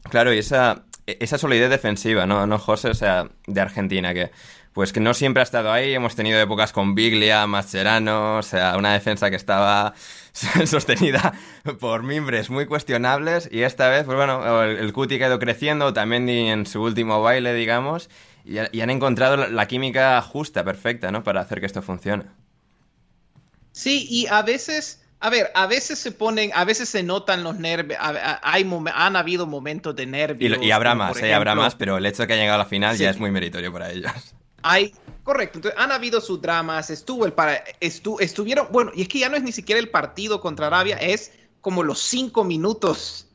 [0.02, 2.88] claro, y esa, esa solidez defensiva, ¿no, no José?
[2.88, 4.32] O sea, de Argentina, que
[4.72, 5.92] pues que no siempre ha estado ahí.
[5.94, 9.94] Hemos tenido épocas con Biglia, Mascherano, o sea, una defensa que estaba
[10.66, 11.34] sostenida
[11.80, 13.48] por mimbres muy cuestionables.
[13.50, 17.20] Y esta vez, pues bueno, el, el Cuti ha ido creciendo, también en su último
[17.22, 18.08] baile, digamos,
[18.44, 21.24] y, y han encontrado la, la química justa, perfecta, ¿no?
[21.24, 22.24] Para hacer que esto funcione.
[23.72, 27.56] Sí, y a veces, a ver, a veces se ponen, a veces se notan los
[27.56, 30.58] nervios, hay, han habido momentos de nervios.
[30.60, 32.60] Y, y habrá más, ejemplo, eh, habrá más, pero el hecho de que hayan llegado
[32.60, 33.02] a la final sí.
[33.02, 34.12] ya es muy meritorio para ellos.
[34.62, 39.08] Hay, correcto, entonces han habido sus dramas, estuvo el para, estu, estuvieron, bueno, y es
[39.08, 43.26] que ya no es ni siquiera el partido contra Arabia, es como los cinco minutos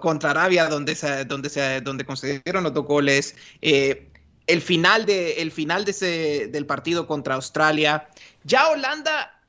[0.00, 3.36] contra Arabia donde se, donde se, donde concedieron los dos goles.
[3.62, 4.10] Eh,
[4.46, 8.08] el final, de, el final de ese, del partido contra Australia.
[8.42, 9.40] Ya Holanda,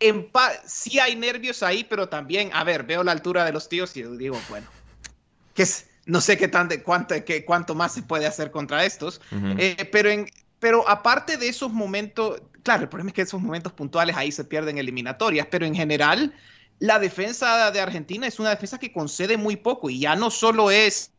[0.00, 0.30] en
[0.66, 4.02] sí hay nervios ahí, pero también, a ver, veo la altura de los tíos y
[4.02, 4.66] digo, bueno,
[5.54, 8.84] que es, no sé qué tan de cuánto, qué, cuánto más se puede hacer contra
[8.84, 9.20] estos,
[9.58, 10.26] eh, pero, en,
[10.58, 14.44] pero aparte de esos momentos, claro, el problema es que esos momentos puntuales ahí se
[14.44, 16.34] pierden eliminatorias, pero en general
[16.80, 20.70] la defensa de Argentina es una defensa que concede muy poco y ya no solo
[20.70, 21.12] es,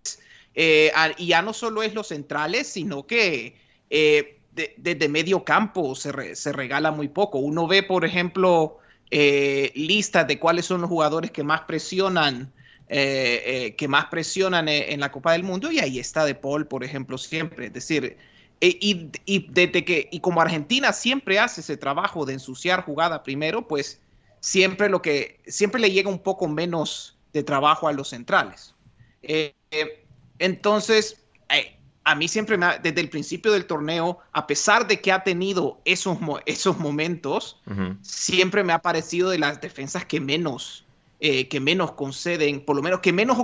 [0.56, 3.58] eh, ya no solo es los centrales, sino que
[3.89, 4.39] eh,
[4.78, 7.38] desde medio campo se, se, regala muy poco.
[7.39, 8.80] Uno ve, por ejemplo,
[9.12, 12.52] eh, listas de cuáles son los jugadores que más presionan.
[12.89, 17.17] Que más presionan en la Copa del Mundo y ahí está De Paul, por ejemplo,
[17.17, 17.67] siempre.
[17.67, 18.17] Es decir,
[18.60, 23.67] y, y, desde que, y como Argentina siempre hace ese trabajo de ensuciar jugada primero,
[23.67, 24.02] pues
[24.39, 28.73] siempre lo que siempre le llega un poco menos de trabajo a los centrales.
[29.21, 30.06] Eh, eh,
[30.39, 35.12] entonces, eh, a mí siempre me desde el principio del torneo, a pesar de que
[35.12, 37.62] ha tenido esos, esos momentos,
[38.02, 40.86] siempre me ha parecido de las defensas que menos,
[41.19, 43.38] que menos conceden, por lo menos que menos,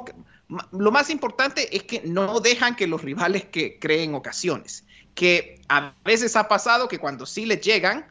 [0.71, 5.93] lo más importante es que no dejan que los rivales que creen ocasiones, que a
[6.05, 8.05] veces ha pasado que cuando sí les llegan,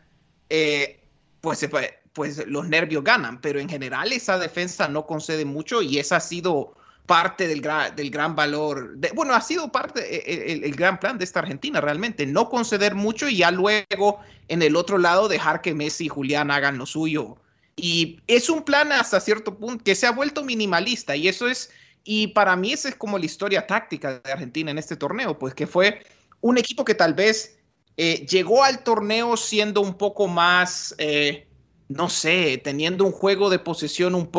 [1.41, 5.83] pues se puede pues los nervios ganan, pero en general esa defensa no concede mucho
[5.83, 6.75] y esa ha sido
[7.07, 11.25] parte del, gran valor, bueno, ha sido parte, e, e, el, el, gran plan de
[11.25, 15.75] esta Argentina realmente, no conceder mucho y ya luego en el otro lado dejar que
[15.75, 17.37] Messi y Julián hagan lo suyo.
[17.77, 21.71] Y es un plan hasta cierto punto que se ha vuelto minimalista y eso es,
[22.05, 25.55] y para mí esa es como la historia táctica de Argentina en este torneo, pues
[25.55, 26.05] que fue
[26.41, 27.59] un equipo que tal vez
[27.97, 30.95] eh, llegó al torneo siendo un poco más...
[30.99, 31.49] Eh,
[31.89, 34.31] no sé, teniendo un juego de posesión un,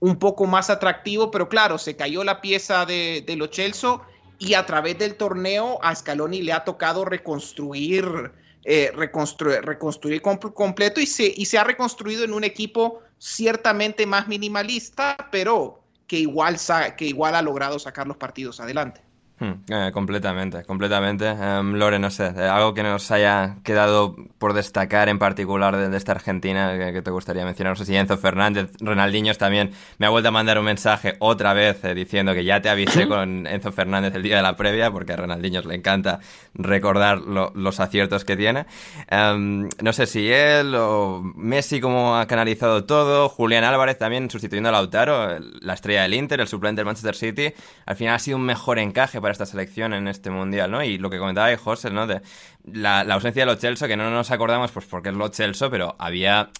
[0.00, 4.00] un poco más atractivo, pero claro, se cayó la pieza de, de los Chelsea
[4.38, 8.32] y a través del torneo a Scaloni le ha tocado reconstruir,
[8.64, 14.28] eh, reconstruir, reconstruir completo y se, y se ha reconstruido en un equipo ciertamente más
[14.28, 16.56] minimalista, pero que igual,
[16.96, 19.00] que igual ha logrado sacar los partidos adelante.
[19.40, 21.30] Hmm, eh, completamente, completamente.
[21.32, 25.96] Um, Lore, no sé, eh, algo que nos haya quedado por destacar en particular de,
[25.96, 27.70] esta Argentina que, te gustaría mencionar.
[27.72, 31.54] No sé si Enzo Fernández, Ronaldinho también me ha vuelto a mandar un mensaje otra
[31.54, 34.90] vez eh, diciendo que ya te avisé con Enzo Fernández el día de la previa,
[34.90, 36.20] porque a Ronaldinho le encanta
[36.52, 38.66] recordar los aciertos que tiene.
[39.08, 44.68] Em, no sé si él o Messi como ha canalizado todo, Julián Álvarez también sustituyendo
[44.68, 47.54] a Lautaro, la estrella del Inter, el suplente del Manchester City,
[47.86, 50.82] al final ha sido un mejor encaje para esta selección en este mundial, ¿no?
[50.82, 52.06] Y lo que comentaba José, ¿no?
[52.06, 52.20] De
[52.64, 55.96] la, ausencia de los Chelsea, que no nos acordamos, pues porque es los Chelsea, pero
[55.98, 56.50] había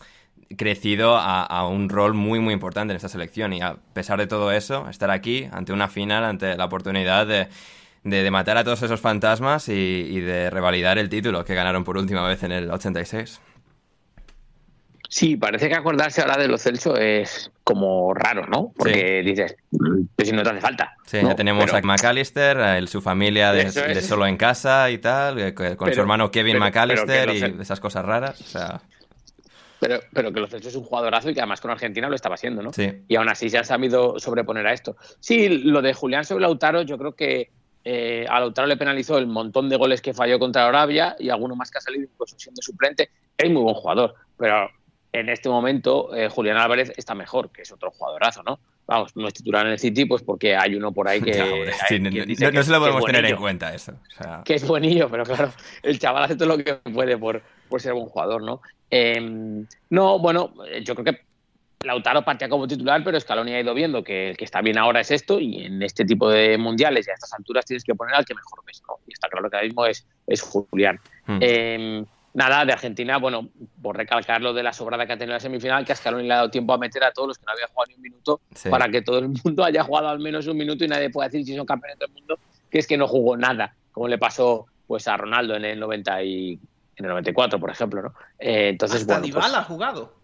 [0.56, 4.50] crecido a, un rol muy muy importante en esta selección y a pesar de todo
[4.50, 7.48] eso, estar aquí ante una final, ante la oportunidad de,
[8.02, 12.26] de, matar a todos esos fantasmas y, de revalidar el título que ganaron por última
[12.26, 13.40] vez en el 86.
[15.12, 18.72] Sí, parece que acordarse ahora de los Celso es como raro, ¿no?
[18.76, 19.56] Porque dices,
[20.14, 20.94] pues si no te hace falta.
[21.04, 26.00] Sí, ya tenemos a McAllister, su familia de, solo en casa y tal, con su
[26.00, 28.40] hermano Kevin McAllister y esas cosas raras.
[28.40, 28.80] O sea...
[29.80, 32.36] Pero, pero que los Celso es un jugadorazo y que además con Argentina lo estaba
[32.36, 32.72] haciendo, ¿no?
[32.72, 33.02] Sí.
[33.08, 34.96] Y aún así se ha sabido sobreponer a esto.
[35.18, 37.50] Sí, lo de Julián sobre Lautaro, yo creo que
[37.82, 41.56] eh, a Lautaro le penalizó el montón de goles que falló contra Arabia y alguno
[41.56, 43.10] más que ha salido incluso siendo suplente.
[43.36, 44.70] Es muy buen jugador, pero
[45.12, 48.60] en este momento eh, Julián Álvarez está mejor, que es otro jugadorazo, ¿no?
[48.86, 51.32] Vamos, no es titular en el City, pues porque hay uno por ahí que.
[52.00, 53.92] no, se lo podemos tener en cuenta eso.
[54.44, 57.92] Que es buenillo, pero claro, el chaval hace todo lo que puede por, por ser
[57.92, 58.60] buen jugador, ¿no?
[58.90, 61.20] Em, no, bueno, yo creo que
[61.84, 65.00] Lautaro partía como titular, pero Scaloni ha ido viendo que el que está bien ahora
[65.00, 68.14] es esto, y en este tipo de mundiales y a estas alturas tienes que poner
[68.14, 68.96] al que mejor ves, ¿no?
[69.06, 71.00] Y está claro que ahora mismo es, es Julián.
[71.26, 71.38] Hmm.
[71.40, 73.48] Em, Nada, de Argentina, bueno,
[73.82, 76.32] por recalcar lo de la sobrada que ha tenido la semifinal, que a Scaloni le
[76.32, 78.40] ha dado tiempo a meter a todos los que no habían jugado ni un minuto,
[78.70, 81.44] para que todo el mundo haya jugado al menos un minuto y nadie pueda decir
[81.44, 82.38] si son campeones del mundo,
[82.70, 86.22] que es que no jugó nada, como le pasó pues a Ronaldo en el 90
[86.22, 86.58] y
[86.96, 88.14] en el 94, por ejemplo, ¿no?
[88.38, 90.14] Eh, entonces, hasta bueno, pues ha jugado.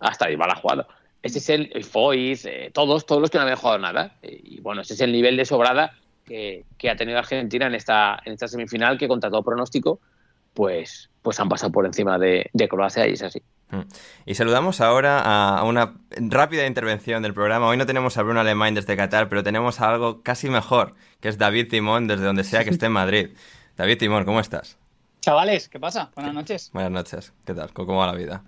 [0.00, 0.88] Hasta Dybala ha jugado.
[1.22, 4.16] Ese es el, el Foyz, eh, todos, todos los que no habían jugado nada.
[4.22, 5.92] Eh, y bueno, ese es el nivel de sobrada
[6.24, 10.00] que, que, ha tenido Argentina en esta, en esta semifinal, que contra todo pronóstico,
[10.54, 13.42] pues, pues han pasado por encima de, Croacia y es así.
[13.68, 13.82] Mm.
[14.24, 15.20] Y saludamos ahora
[15.58, 17.66] a una rápida intervención del programa.
[17.66, 21.36] Hoy no tenemos a Bruno Alemán desde Qatar, pero tenemos algo casi mejor, que es
[21.36, 23.28] David Timón desde donde sea que esté en Madrid.
[23.76, 24.78] David Timón, ¿cómo estás?
[25.20, 26.10] Chavales, ¿qué pasa?
[26.14, 26.70] Buenas noches.
[26.72, 27.34] Buenas noches.
[27.44, 27.74] ¿Qué tal?
[27.74, 28.42] ¿Cómo va la vida?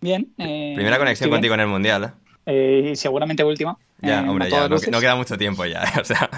[0.00, 0.32] Bien.
[0.36, 2.12] Eh, Primera conexión contigo en el Mundial,
[2.46, 2.90] ¿eh?
[2.90, 3.78] eh seguramente última.
[4.00, 4.66] Ya, eh, hombre, ya.
[4.66, 6.28] No, queda mucho tiempo ya, o sea...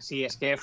[0.00, 0.56] sí, es que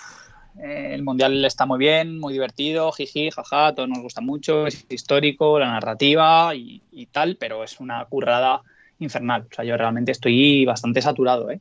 [0.59, 4.85] Eh, el Mundial está muy bien, muy divertido, jiji, jaja, todo nos gusta mucho, es
[4.89, 8.61] histórico, la narrativa y, y tal, pero es una currada
[8.99, 9.47] infernal.
[9.51, 11.59] O sea, yo realmente estoy bastante saturado, ¿eh?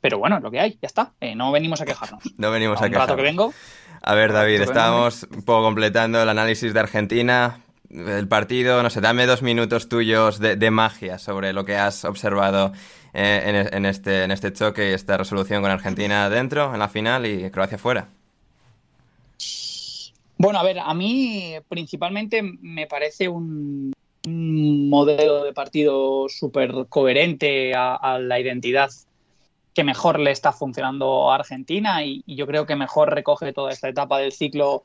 [0.00, 1.12] Pero bueno, es lo que hay, ya está.
[1.20, 2.22] Eh, no venimos a quejarnos.
[2.38, 3.16] No venimos a, a un rato quejarnos.
[3.16, 3.54] que vengo.
[4.02, 7.60] A ver, David, estábamos un poco completando el análisis de Argentina.
[7.90, 12.04] El partido, no sé, dame dos minutos tuyos de, de magia sobre lo que has
[12.04, 12.72] observado
[13.12, 16.88] eh, en, en este, en este choque y esta resolución con Argentina dentro, en la
[16.88, 18.08] final y Croacia fuera.
[20.42, 23.92] Bueno, a ver, a mí principalmente me parece un,
[24.26, 28.88] modelo de partido súper coherente a, la identidad
[29.74, 33.90] que mejor le está funcionando a Argentina y, yo creo que mejor recoge toda esta
[33.90, 34.82] etapa del ciclo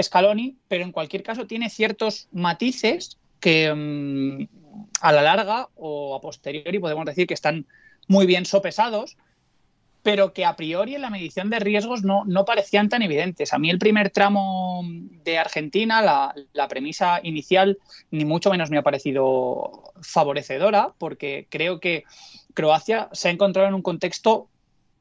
[0.00, 4.46] Scaloni, pero en cualquier caso tiene ciertos matices que mmm,
[5.02, 7.66] a la larga o a posteriori podemos decir que están
[8.06, 9.18] muy bien sopesados,
[10.08, 13.52] pero que a priori en la medición de riesgos no, no parecían tan evidentes.
[13.52, 14.80] A mí el primer tramo
[15.22, 17.76] de Argentina, la, la, premisa inicial,
[18.10, 22.04] ni mucho menos me ha parecido favorecedora, porque creo que
[22.54, 24.48] Croacia se ha encontrado en un contexto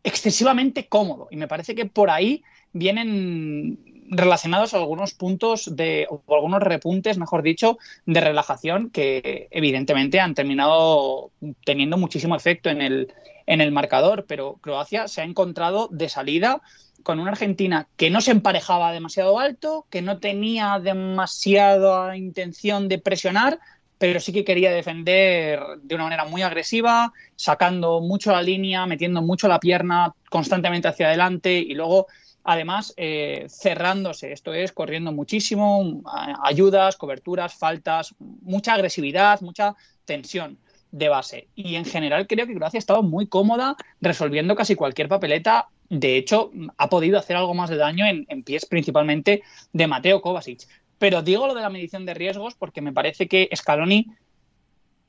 [0.04, 2.44] excesivamente cómodo y me parece que por ahí
[2.74, 10.20] vienen relacionados a algunos puntos de, o algunos repuntes, mejor dicho, de relajación que evidentemente
[10.20, 11.32] han terminado
[11.66, 13.14] teniendo muchísimo efecto en el,
[13.46, 16.62] en el marcador, pero Croacia se ha encontrado de salida
[17.04, 23.00] con una Argentina que no se emparejaba demasiado alto, que no tenía demasiada intención de
[23.00, 23.60] presionar,
[23.98, 29.22] pero sí que quería defender de una manera muy agresiva, sacando mucho la línea, metiendo
[29.22, 32.08] mucho la pierna constantemente hacia adelante y luego
[32.48, 36.02] además eh, cerrándose, esto es, corriendo muchísimo,
[36.42, 40.58] ayudas, coberturas, faltas, mucha agresividad, mucha tensión
[40.92, 41.50] de base.
[41.56, 45.68] Y en general creo que Croacia ha estado muy cómoda resolviendo casi cualquier papeleta.
[45.90, 50.70] De hecho, ha podido hacer algo más de daño en, pies principalmente de Mateo Kovacic.
[51.00, 54.08] Pero digo lo de la medición de riesgos porque me parece que Scaloni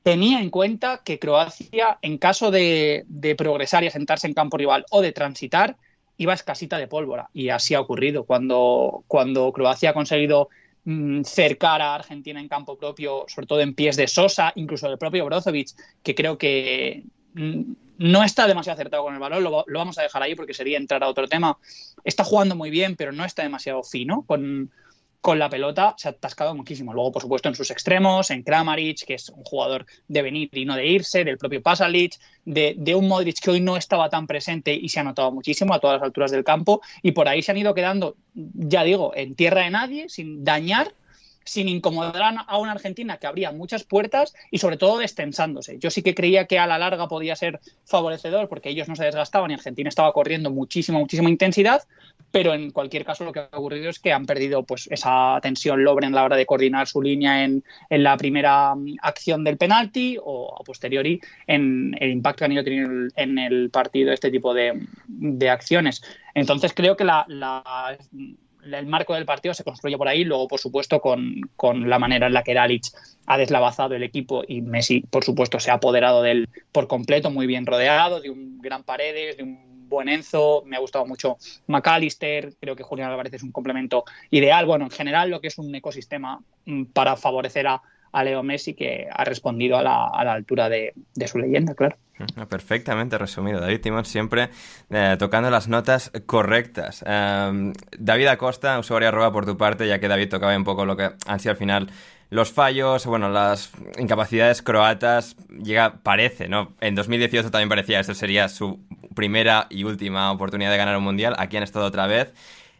[0.03, 4.85] tenía en cuenta que Croacia, en caso de, de progresar y asentarse en campo rival
[4.91, 5.77] o de transitar,
[6.19, 7.29] iba escasita de pólvora.
[7.33, 8.25] Y así ha ocurrido.
[8.25, 10.49] Cuando, cuando Croacia ha conseguido
[10.83, 14.97] mmm, cercar a Argentina en campo propio, sobre todo en pies de Sosa, incluso del
[14.97, 15.69] propio Brozovic,
[16.03, 17.03] que creo que
[17.33, 20.53] mmm, no está demasiado acertado con el balón, lo, lo, vamos a dejar ahí porque
[20.53, 21.57] sería entrar a otro tema.
[22.03, 24.71] Está jugando muy bien, pero no está demasiado fino con,
[25.21, 26.93] con la pelota se ha atascado muchísimo.
[26.93, 30.65] Luego, por supuesto, en sus extremos, en Kramaric, que es un jugador de venir y
[30.65, 32.13] no de irse, del propio Pasalic,
[32.45, 35.73] de, de, un Modric que hoy no estaba tan presente y se ha notado muchísimo
[35.73, 36.81] a todas las alturas del campo.
[37.01, 40.93] Y por ahí se han ido quedando, ya digo, en tierra de nadie, sin dañar,
[41.49, 45.79] sin incomodar a una Argentina que abría muchas puertas y sobre todo destensándose.
[45.79, 49.05] Yo sí que creía que a la larga podía ser favorecedor porque ellos no se
[49.05, 51.83] desgastaban y Argentina estaba corriendo muchísima, muchísima intensidad,
[52.31, 55.83] pero en cualquier caso lo que ha ocurrido es que han perdido pues esa tensión
[55.83, 60.17] Lobren a la hora de coordinar su línea en, en la primera acción del penalti
[60.21, 64.53] o a posteriori en el impacto que han ido teniendo en el partido este tipo
[64.53, 66.01] de, de acciones.
[66.33, 67.97] Entonces creo que la, la
[68.63, 72.27] el marco del partido se construye por ahí, luego por supuesto con, con la manera
[72.27, 72.85] en la que Dalic
[73.25, 77.31] ha deslavazado el equipo y Messi por supuesto se ha apoderado de él por completo,
[77.31, 81.37] muy bien rodeado, de un gran Paredes, de un buen Enzo, me ha gustado mucho
[81.67, 85.57] McAllister, creo que Julián Álvarez es un complemento ideal, bueno, en general lo que es
[85.57, 86.39] un ecosistema
[86.93, 90.93] para favorecer a, a Leo Messi que ha respondido a la, a la altura de,
[91.15, 91.97] de, su leyenda, claro.
[92.49, 94.49] Perfectamente resumido, David Timón siempre
[94.89, 97.03] eh, tocando las notas correctas.
[97.05, 100.97] Eh, David Acosta, usuario arroba por tu parte, ya que David tocaba un poco lo
[100.97, 101.89] que han sido al final
[102.29, 106.73] los fallos, bueno, las incapacidades croatas, llega, parece, ¿no?
[106.79, 108.79] En 2018 también parecía esto sería su
[109.19, 112.33] primera y última oportunidad de ganar un mundial, aquí han estado otra vez.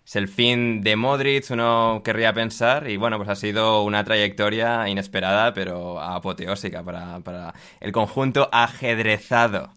[0.06, 4.88] Es el fin de Modric, uno querría pensar, y bueno, pues ha sido una trayectoria
[4.88, 9.74] inesperada, pero apoteósica para, para el conjunto ajedrezado.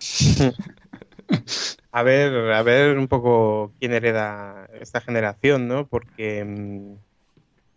[1.92, 5.86] a ver, a ver un poco quién hereda esta generación, ¿no?
[5.86, 6.44] Porque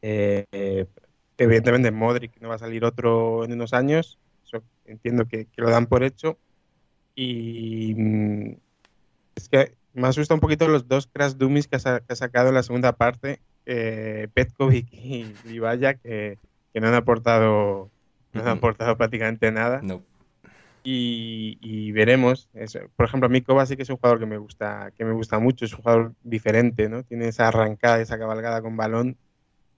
[0.01, 0.87] eh,
[1.37, 4.17] evidentemente Modric no va a salir otro en unos años,
[4.85, 6.39] entiendo que lo dan por hecho,
[7.15, 8.55] y mm,
[9.35, 12.49] es que me asusta un poquito los dos crash dummies que ha, que ha sacado
[12.49, 16.37] en la segunda parte, eh, Petkovic y Livaya, que,
[16.73, 17.89] que, no han aportado
[18.33, 19.81] no han aportado prácticamente nada.
[19.83, 20.01] No.
[20.83, 22.49] Y, y, veremos.
[22.53, 22.79] Eso.
[22.95, 25.65] Por ejemplo, a mí Kovacic es un jugador que me gusta, que me gusta mucho,
[25.65, 27.03] es un jugador diferente, ¿no?
[27.03, 29.17] Tiene esa arrancada, esa cabalgada con balón,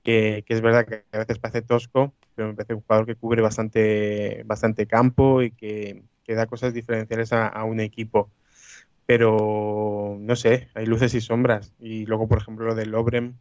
[0.04, 3.16] que, que es verdad que a veces parece tosco, pero me parece un jugador que
[3.16, 8.32] cubre bastante, bastante campo y que, que da cosas diferenciales a, a un equipo
[9.06, 11.74] pero no sé, hay luces y sombras.
[11.80, 13.38] Y luego, por ejemplo, lo de Lobren,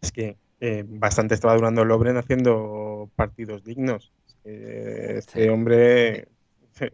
[0.00, 4.12] es que eh, bastante estaba durando Lobren haciendo partidos dignos.
[4.44, 6.28] Eh, este hombre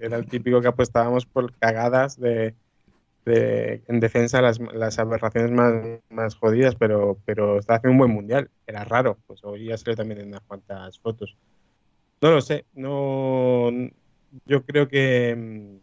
[0.00, 2.54] era el típico que apostábamos por cagadas de,
[3.24, 5.74] de- en defensa, las, las aberraciones más,
[6.10, 8.50] más jodidas, pero, pero está haciendo un buen mundial.
[8.66, 11.36] Era raro, pues hoy ya salió también en unas cuantas fotos.
[12.20, 13.70] No lo sé, no.
[14.46, 15.76] Yo creo que, mm,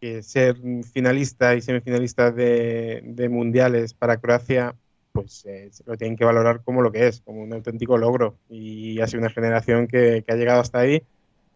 [0.00, 0.56] que ser
[0.92, 4.74] finalista y semifinalista de, mundiales para Croacia,
[5.12, 8.36] pues eh, lo tienen que valorar como lo que es, como un auténtico logro.
[8.48, 11.02] Y ha sido una generación que ha llegado hasta ahí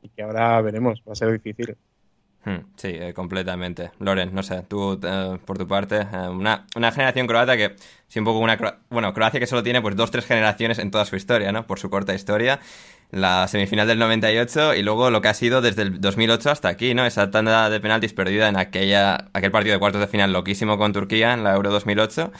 [0.02, 1.76] y que ahora veremos, va a ser difícil.
[2.44, 3.90] Hmm, Sí, eh, completamente.
[4.00, 7.74] Loren, no sé, tú eh, por tu parte, eh, una, una generación croata que,
[8.08, 8.58] sí, un poco una.
[8.90, 11.66] Bueno, Croacia que solo tiene pues dos, tres generaciones en toda su historia, ¿no?
[11.66, 12.60] Por su corta historia.
[13.10, 16.92] La semifinal del 98 y luego lo que ha sido desde el 2008 hasta aquí,
[16.94, 17.06] ¿no?
[17.06, 20.92] Esa tanda de penaltis perdida en aquella, aquel partido de cuartos de final loquísimo con
[20.92, 22.30] Turquía en la Euro 2008.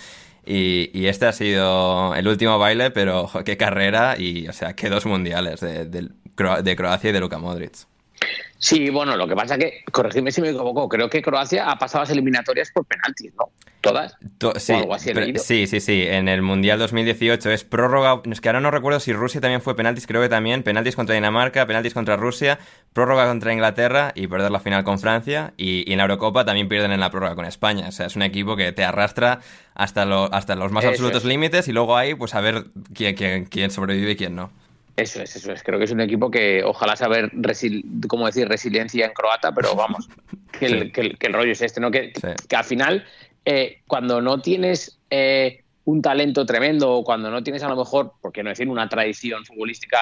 [0.44, 4.90] Y, y este ha sido el último baile, pero qué carrera y, o sea, qué
[4.90, 7.72] dos mundiales de, Cro- de Croacia y de Luka Modric.
[8.64, 12.02] Sí, bueno, lo que pasa que, corregidme si me equivoco, creo que Croacia ha pasado
[12.04, 13.50] las eliminatorias por penaltis, ¿no?
[13.82, 14.16] Todas.
[14.38, 15.42] To- sí, O algo así he pero- leído.
[15.42, 16.02] sí, sí, sí.
[16.06, 18.22] En el Mundial 2018 es prórroga.
[18.30, 20.62] Es que ahora no recuerdo si Rusia también fue penaltis, creo que también.
[20.62, 22.58] Penaltis contra Dinamarca, penaltis contra Rusia,
[22.94, 25.52] prórroga contra Inglaterra y perder la final con Francia.
[25.58, 27.88] Y, y en la Eurocopa también pierden en la prórroga con España.
[27.88, 29.40] O sea, es un equipo que te arrastra
[29.74, 31.28] hasta, lo- hasta los más Eso absolutos es.
[31.28, 34.50] límites y luego ahí, pues a ver quién, quién, quién sobrevive y quién no.
[34.96, 35.62] Eso es, eso es.
[35.62, 38.48] Creo que es un equipo que ojalá saber, resil ¿cómo decir?
[38.48, 40.08] Resiliencia en croata, pero vamos,
[40.58, 40.90] que el, Sí.
[40.92, 41.90] que el- que el rollo es este, ¿no?
[41.90, 42.28] Que, Sí.
[42.48, 43.04] que al final,
[43.44, 48.12] eh, cuando no tienes eh, un talento tremendo o cuando no tienes a lo mejor,
[48.22, 49.98] por qué no decir, una tradición futbolística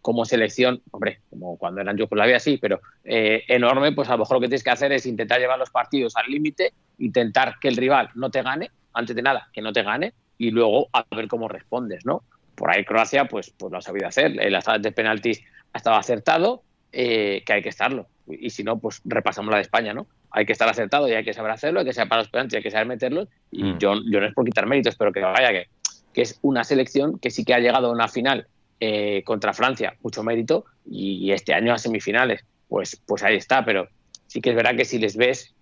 [0.00, 4.36] como selección, hombre, como cuando eran Yugoslavia sí, pero eh, enorme, pues a lo mejor
[4.36, 7.76] lo que tienes que hacer es intentar llevar los partidos al límite, intentar que el
[7.76, 11.26] rival no te gane, antes de nada, que no te gane, y luego a ver
[11.26, 12.22] cómo respondes, ¿no?
[12.56, 14.40] Por ahí Croacia, pues, pues lo ha sabido hacer.
[14.40, 15.42] En las salas de penaltis
[15.72, 18.06] ha estado acertado, eh, que hay que estarlo.
[18.28, 20.06] Y si no, pues repasamos la de España, ¿no?
[20.30, 22.56] Hay que estar acertado y hay que saber hacerlo, hay que saber para los penaltis,
[22.56, 23.28] hay que saber meterlos.
[23.52, 23.78] Y Mm.
[23.78, 25.66] yo, yo no es por quitar méritos, pero que vaya, que,
[26.12, 28.46] que es una selección que sí que ha llegado a una final
[28.80, 32.44] eh, contra Francia, mucho mérito, y este año a semifinales.
[32.68, 33.88] Pues, pues ahí está, pero
[34.26, 35.54] sí que es verdad que si les ves,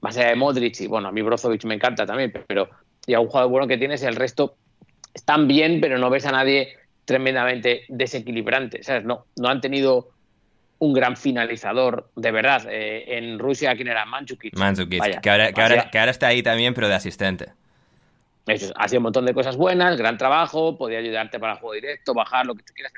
[0.00, 2.68] más allá de Modric, y bueno, a mí Brozovic me encanta también, pero
[3.06, 4.56] y a un jugador bueno que tienes, el resto
[5.14, 8.82] están bien, pero no ves a nadie tremendamente desequilibrante.
[8.82, 9.04] ¿sabes?
[9.04, 10.10] No, no han tenido
[10.78, 12.66] un gran finalizador de verdad.
[12.68, 14.04] Eh, en Rusia, ¿quién era?
[14.04, 14.56] Mandzukic.
[14.58, 17.52] Mandzukic, Vaya, que, ahora, que, ahora, hacía- que ahora está ahí también, pero de asistente.
[18.46, 21.74] eso es, hacía un montón de cosas buenas, gran trabajo, podía ayudarte para el juego
[21.74, 22.92] directo, bajar lo que tú quieras.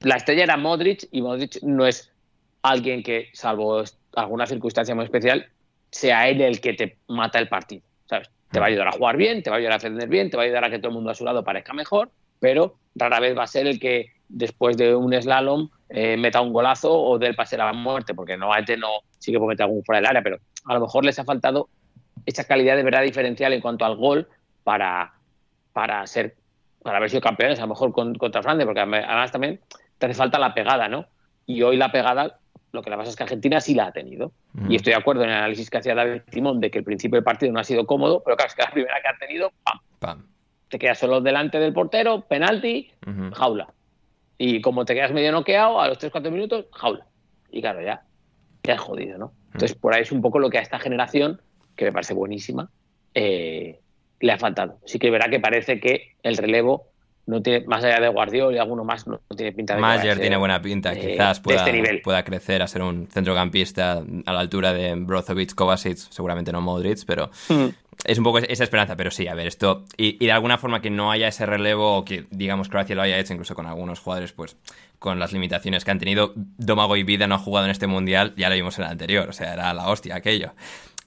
[0.00, 2.10] La estrella era Modric y Modric no es
[2.62, 3.84] alguien que, salvo
[4.16, 5.48] alguna circunstancia muy especial,
[5.90, 7.82] sea él el que te mata el partido.
[8.06, 8.28] ¿sabes?
[8.52, 10.36] Te va a ayudar a jugar bien, te va a ayudar a defender bien, te
[10.36, 13.18] va a ayudar a que todo el mundo a su lado parezca mejor, pero rara
[13.20, 17.18] vez va a ser el que después de un slalom eh, meta un golazo o
[17.18, 18.88] del pase a la muerte, porque normalmente no,
[19.18, 20.36] sí que puede meter algún fuera del área, pero
[20.66, 21.68] a lo mejor les ha faltado
[22.26, 24.28] esa calidad de verdad diferencial en cuanto al gol
[24.62, 25.12] para,
[25.72, 26.36] para ser
[26.82, 29.60] para haber sido campeones, a lo mejor con- contra Francia, porque además también
[29.98, 31.06] te hace falta la pegada, ¿no?
[31.46, 32.40] Y hoy la pegada,
[32.72, 34.32] lo que le pasa es que Argentina sí la ha tenido.
[34.54, 34.70] Mm.
[34.72, 37.16] Y estoy de acuerdo en el análisis que hacía David Timón de que el principio
[37.16, 39.52] del partido no ha sido cómodo, pero claro, es que la primera que ha tenido,
[39.62, 39.78] ¡pam!
[39.98, 40.26] Pam.
[40.68, 42.90] Te quedas solo delante del portero, penalti,
[43.34, 43.68] jaula.
[44.38, 47.06] Y como te quedas medio noqueado, a los 3-4 minutos, jaula.
[47.50, 48.04] Y claro, ya,
[48.64, 49.32] ya es jodido, ¿no?
[49.52, 51.42] Entonces, por ahí es un poco lo que a esta generación,
[51.76, 52.70] que me parece buenísima,
[53.12, 53.80] eh,
[54.20, 54.78] le ha faltado.
[54.86, 56.91] Sí que verá que parece que el relevo
[57.26, 60.18] no tiene, más allá de Guardiola y alguno más, no, no tiene pinta de Mayer
[60.18, 62.00] tiene buena pinta, eh, quizás de pueda, este nivel.
[62.02, 67.04] pueda crecer a ser un centrocampista a la altura de Brozovic, Kovacic, seguramente no Modric,
[67.06, 67.66] pero Mm.
[68.04, 70.80] es un poco esa esperanza, pero sí, a ver, esto, y, y de alguna forma
[70.82, 74.00] que no haya ese relevo, o que digamos Croacia lo haya hecho incluso con algunos
[74.00, 74.56] jugadores, pues
[74.98, 78.48] con las limitaciones que han tenido, Domagoj Vida no ha jugado en este mundial, ya
[78.48, 80.52] lo vimos en el anterior, o sea, era la hostia aquello.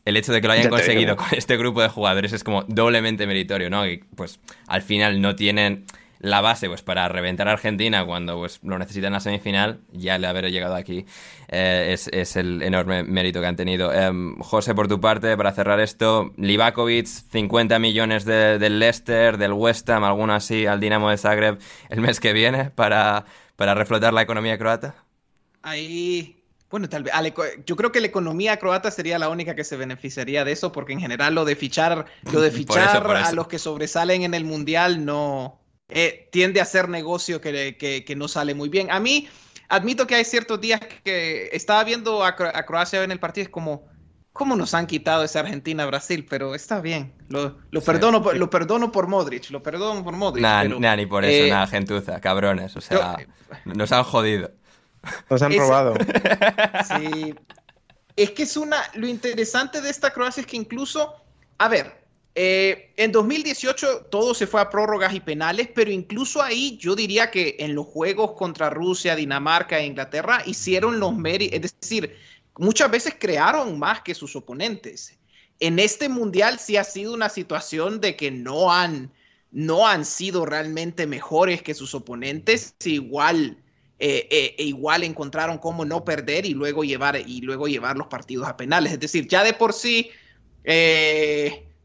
[0.05, 1.25] El hecho de que lo hayan conseguido digo.
[1.27, 3.87] con este grupo de jugadores es como doblemente meritorio, ¿no?
[3.87, 5.85] Y pues al final no tienen
[6.19, 10.15] la base pues para reventar a Argentina cuando pues lo necesitan en la semifinal, ya
[10.15, 11.05] el haber llegado aquí
[11.47, 13.93] eh, es, es el enorme mérito que han tenido.
[13.93, 19.53] Em, José, por tu parte, para cerrar esto, Livakovic, 50 millones de- del Leicester, del
[19.53, 21.59] West Ham, alguno así, al Dinamo de Zagreb
[21.89, 24.95] el mes que viene para, para reflotar la economía croata.
[25.61, 27.13] Ahí, bueno, tal vez,
[27.65, 30.93] yo creo que la economía croata sería la única que se beneficiaría de eso, porque
[30.93, 34.33] en general lo de fichar, lo de Por eso, fichar a los que sobresalen en
[34.33, 35.59] el mundial no
[35.89, 38.89] eh, tiende a ser negocio que, que- que no sale muy bien.
[38.91, 39.27] A mí,
[39.69, 43.43] admito que hay ciertos días que estaba viendo a, Cro- a Croacia en el partido,
[43.45, 43.87] es como,
[44.33, 47.13] cómo nos han quitado esa Argentina-Brasil, pero está bien.
[47.29, 50.41] Lo, lo perdono, por, lo perdono por Modric, lo perdono por Modric.
[50.43, 52.75] Nah, pero, nah, ni por eso, eh, nada, gentuza, cabrones.
[52.75, 53.17] O sea,
[53.65, 54.51] nos han jodido.
[55.29, 55.93] Nos han Es- robado.
[56.97, 57.35] Sí.
[58.15, 58.77] Es que es una.
[58.93, 61.13] Lo interesante de esta Croacia es que incluso.
[61.57, 62.04] A ver.
[62.37, 67.31] Eh, en 2018 todo se fue a prórrogas y penales, pero incluso ahí yo diría
[67.31, 72.13] que en los juegos contra Rusia, Dinamarca e Inglaterra hicieron los méritos, es decir,
[72.57, 75.17] muchas veces crearon más que sus oponentes.
[75.61, 79.13] En este mundial sí ha sido una situación de que no han,
[79.51, 83.57] no han sido realmente mejores que sus oponentes, igual
[83.97, 88.07] eh, eh, e igual encontraron cómo no perder y luego llevar y luego llevar los
[88.07, 88.91] partidos a penales.
[88.91, 90.11] Es decir, ya de por sí,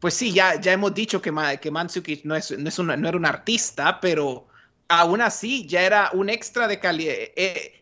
[0.01, 1.31] pues sí, ya, ya hemos dicho que,
[1.61, 4.47] que Mandzukic no, es, no, es una- no era un artista, pero
[4.89, 7.13] aún así ya era un extra de calidad.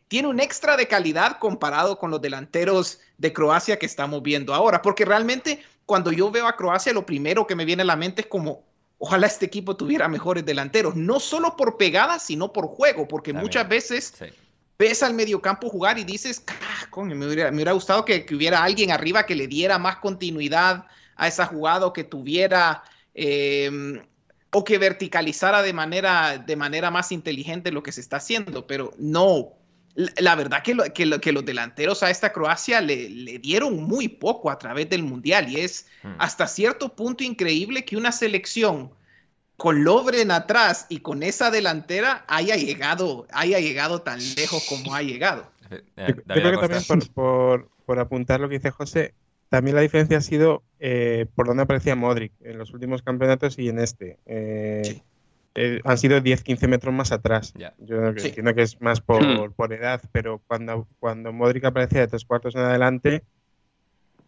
[0.10, 4.82] tiene un extra de calidad comparado con los delanteros de Croacia que estamos viendo ahora,
[4.82, 8.22] porque realmente cuando yo veo a Croacia, lo primero que me viene a la mente
[8.22, 8.64] es como,
[8.98, 13.46] ojalá este equipo tuviera mejores delanteros, no solo por pegada, sino por juego, porque También.
[13.46, 14.26] muchas veces Sí.
[14.78, 18.36] ves al mediocampo jugar y dices, "Ah, coño, me hubiera, me hubiera gustado que, que
[18.36, 20.86] hubiera alguien arriba que le diera más continuidad
[21.20, 23.70] a esa jugada o que tuviera eh,
[24.52, 28.94] o que verticalizara de manera, de manera más inteligente lo que se está haciendo, pero
[28.98, 29.54] no.
[29.96, 33.84] La, verdad que, lo- que, lo- que los delanteros a esta Croacia le, le dieron
[33.84, 36.16] muy poco a través del Mundial y es Hmm.
[36.18, 38.92] hasta cierto punto increíble que una selección
[39.58, 45.02] con Lovren atrás y con esa delantera haya llegado, haya llegado tan lejos como ha
[45.02, 45.52] llegado.
[45.70, 49.14] Eh, Yo, yo David creo que también por, por- por apuntar lo que dice José,
[49.50, 53.70] también la diferencia ha sido eh, por dónde aparecía Modric en los últimos campeonatos y
[53.70, 54.18] en este.
[54.26, 55.04] Eh, Sí.
[55.56, 57.54] eh, han sido 10-15 metros más atrás.
[57.58, 57.74] Ya.
[57.80, 58.28] Yo Sí.
[58.28, 59.52] entiendo que es más por, Hmm.
[59.54, 63.24] por edad, pero cuando, cuando Modric aparecía de tres cuartos en adelante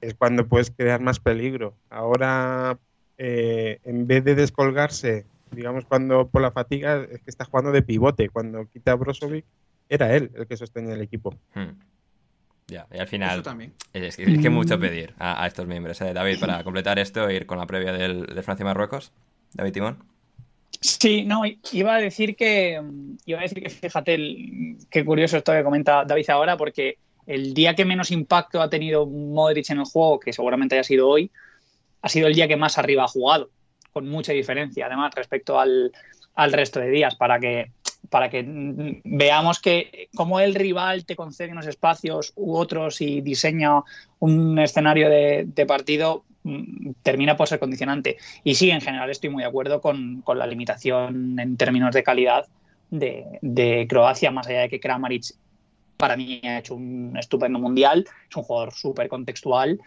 [0.01, 1.75] es cuando puedes crear más peligro.
[1.89, 2.77] Ahora,
[3.17, 7.83] eh, en vez de descolgarse, digamos, cuando por la fatiga, es que está jugando de
[7.83, 8.29] pivote.
[8.29, 9.45] Cuando quita a Brozovic,
[9.89, 11.35] era él el que sostenía el equipo.
[11.53, 11.77] Hmm.
[12.67, 13.73] Ya, y al Eso final también.
[13.93, 15.99] es que, es que mucho pedir a, a estos miembros.
[16.01, 16.13] ¿eh?
[16.13, 19.11] David, para completar esto, ir con la previa del, de Francia y Marruecos.
[19.53, 20.03] David Timón.
[20.79, 21.41] Sí, no,
[21.73, 22.81] iba a decir que,
[23.25, 26.97] iba a decir que fíjate el- qué curioso esto que comenta David ahora, porque
[27.27, 31.07] el día que menos impacto ha tenido Modric en el juego, que seguramente haya sido
[31.09, 31.29] hoy,
[32.01, 33.49] ha sido el día que más arriba ha jugado,
[33.91, 35.91] con mucha diferencia, además, respecto al,
[36.35, 37.71] al resto de días, para que,
[38.09, 38.43] para que
[39.03, 43.81] veamos que como el rival te concede unos espacios u otros y diseña
[44.19, 48.17] un escenario de, partido, mm, termina por ser condicionante.
[48.43, 52.03] Y sí, en general estoy muy de acuerdo con, con la limitación en términos de
[52.03, 52.47] calidad
[52.89, 55.33] de, de Croacia, más allá de que Kramaric
[56.01, 59.79] para mí ha hecho un estupendo mundial, es un jugador súper contextual,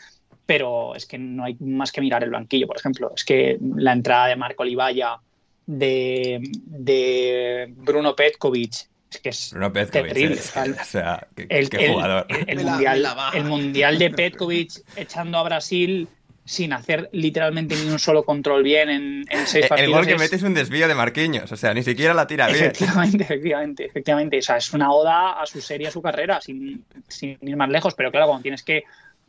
[0.46, 3.12] pero es que no hay más que mirar el banquillo, por ejemplo.
[3.16, 5.18] Es que la entrada de Marco Olivaya,
[5.66, 8.72] de, de Bruno Petkovic,
[9.10, 10.08] es que es Bruno Petkovic.
[10.12, 10.40] terrible.
[10.40, 12.26] O sea, O sea, qué, el, qué el- jugador.
[12.28, 16.08] el- el mundial, el mundial de Petkovic echando a Brasil
[16.46, 19.92] sin hacer literalmente ni un solo control bien en, en seis el partidos.
[19.94, 21.50] gol que es- mete es un desvío de Marquinhos.
[21.50, 22.64] O sea, ni siquiera la tira bien.
[22.64, 24.38] Efectivamente, efectivamente, efectivamente.
[24.38, 27.70] O sea, es una oda a su serie, a su carrera, sin, sin ir más
[27.70, 27.94] lejos.
[27.94, 28.84] Pero claro, cuando tienes que,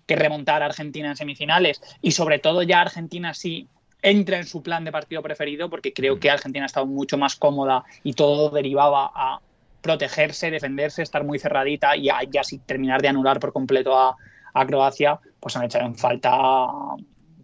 [0.06, 3.68] que remontar a Argentina en semifinales y sobre todo ya Argentina sí
[4.06, 7.36] entra en su plan de partido preferido, porque creo que Argentina ha estado mucho más
[7.36, 9.40] cómoda y todo derivaba a
[9.82, 14.16] protegerse, defenderse, estar muy cerradita y ya sí terminar de anular por completo a,
[14.54, 16.32] a Croacia, pues han echado en falta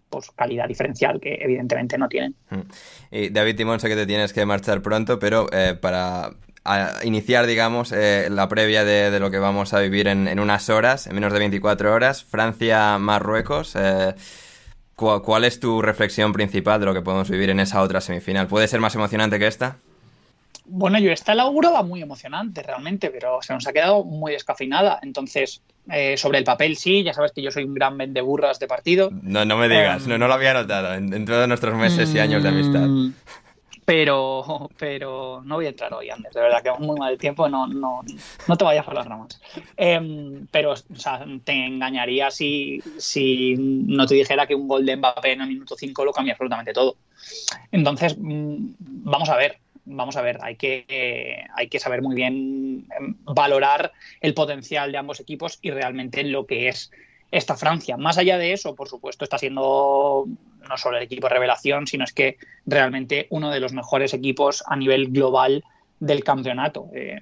[0.08, 2.34] pues, calidad diferencial que evidentemente no tienen.
[3.10, 6.30] Y David Timón, sé que te tienes que marchar pronto, pero eh, para
[6.64, 10.38] a- iniciar, digamos, eh, la previa de, de lo que vamos a vivir en, en
[10.40, 13.74] unas horas, en menos de 24 horas, Francia-Marruecos.
[13.76, 14.51] eh, ¿cu-
[14.96, 18.46] ¿Cuál es tu reflexión principal de lo que podemos vivir en esa otra semifinal?
[18.46, 19.78] ¿Puede ser más emocionante que esta?
[20.64, 25.00] Bueno, yo esta la auguraba muy emocionante realmente, pero se nos ha quedado muy descafeinada.
[25.02, 28.68] Entonces, eh, sobre el papel sí, ya sabes que yo soy un gran vendeburras de
[28.68, 29.10] partido.
[29.22, 32.14] No, no me digas, Em, no, no lo había notado en, en todos nuestros meses
[32.14, 32.86] y años de amistad.
[33.92, 36.32] Pero, pero no voy a entrar hoy, Andrés.
[36.32, 38.00] De verdad que va muy mal tiempo, no, no,
[38.48, 39.38] no te vayas por las ramas.
[39.76, 44.96] Em, pero, o sea, te engañaría si, si no te dijera que un gol de
[44.96, 46.96] Mbappé en el minuto 5 lo cambia absolutamente todo.
[47.70, 50.38] Entonces, mm, vamos a ver, vamos a ver.
[50.40, 55.58] Hay que, eh, hay que saber muy bien em, valorar el potencial de ambos equipos
[55.60, 56.90] y realmente lo que es
[57.32, 57.96] esta Francia.
[57.96, 60.26] Más allá de eso, por supuesto, está siendo
[60.68, 64.76] no solo el equipo revelación, sino es que realmente uno de los mejores equipos a
[64.76, 65.64] nivel global
[65.98, 66.90] del campeonato.
[66.94, 67.18] Eh,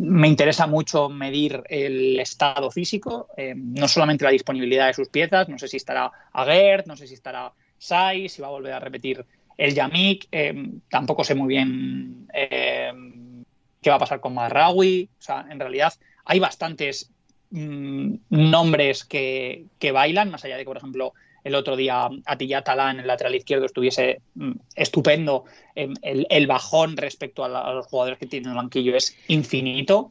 [0.00, 5.48] me interesa mucho medir el estado físico, eh, no solamente la disponibilidad de sus piezas,
[5.48, 8.80] no sé si estará Aguert, no sé si estará Sai, si va a volver a
[8.80, 9.24] repetir
[9.56, 10.54] el Yamik, eh,
[10.88, 15.92] tampoco sé muy bien qué va a pasar con Marraui, o sea, en realidad
[16.24, 17.10] hay bastantes
[17.50, 21.12] mm, nombres que, que, bailan, más allá de que, por ejemplo,
[21.44, 25.44] el otro día Atilla Talá en el lateral izquierdo estuviese mm, estupendo.
[25.74, 29.16] Em, el, el, bajón respecto a, la, a, los jugadores que tienen el banquillo es
[29.28, 30.10] infinito.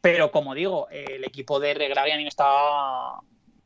[0.00, 3.20] Pero como digo, el equipo de Regravian está,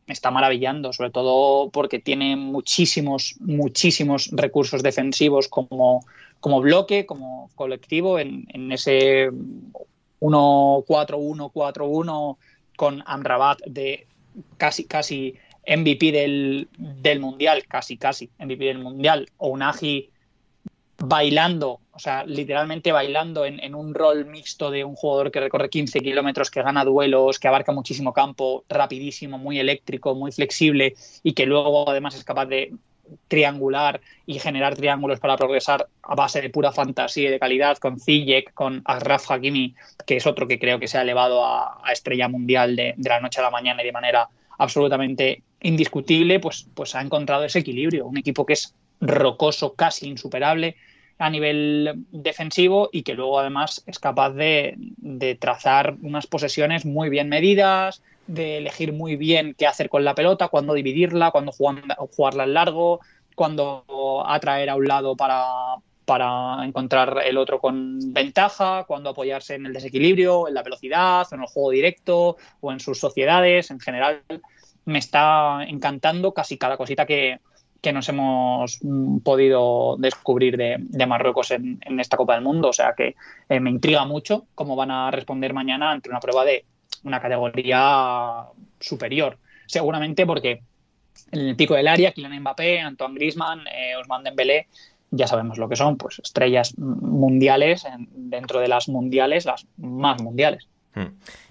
[0.07, 6.05] está maravillando, sobre todo porque tiene muchísimos, muchísimos recursos defensivos como,
[6.39, 9.31] como bloque, como colectivo en, en ese
[10.21, 12.37] 1-4-1-4-1
[12.79, 14.07] con Amrabat de
[14.57, 15.35] casi, casi
[15.67, 20.11] MVP del, del, Mundial, casi, casi MVP del Mundial, o un Agi
[20.99, 25.71] bailando, o sea, literalmente bailando en, en, un rol mixto de un jugador que recorre
[25.71, 31.33] 15 kilómetros, que gana duelos, que abarca muchísimo campo, rapidísimo, muy eléctrico, muy flexible y
[31.33, 32.73] que luego además es capaz de
[33.29, 38.01] triangular y generar triángulos para progresar a base de pura fantasía y de calidad con
[38.01, 39.75] Ziyech, con Ashraf Hakimi,
[40.07, 43.09] que es otro que creo que se ha elevado a, a estrella mundial de, de
[43.09, 44.29] la noche a la mañana y de manera
[44.59, 48.07] absolutamente indiscutible, pues, pues ha encontrado ese equilibrio.
[48.07, 50.77] Un equipo que es rocoso, casi insuperable
[51.19, 57.09] a nivel defensivo y que luego además es capaz de, de, trazar unas posesiones muy
[57.09, 62.45] bien medidas, de elegir muy bien qué hacer con la pelota, cuándo dividirla, cuándo jugarla
[62.45, 63.01] en largo,
[63.35, 63.85] cuándo
[64.27, 69.73] atraer a un lado para, para encontrar el otro con ventaja, cuándo apoyarse en el
[69.73, 74.23] desequilibrio, en la velocidad, en el juego directo o en sus sociedades en general
[74.85, 77.41] me está encantando casi cada cosita que,
[77.83, 82.69] que nos hemos mm, podido descubrir de, de Marruecos en, en, esta Copa del Mundo.
[82.69, 83.15] O sea que
[83.51, 86.65] eh, me intriga mucho cómo van a responder mañana ante una prueba de
[87.05, 88.45] una categoría
[88.81, 89.39] superior.
[89.67, 90.63] Seguramente porque
[91.33, 94.67] en el pico del área, Kylian Mbappé, Antoine Griezmann, eh, Ousmane Dembélé,
[95.11, 100.23] ya sabemos lo que son, pues estrellas mundiales en, dentro de las mundiales, las más
[100.23, 100.69] mundiales.
[100.95, 101.09] Hmm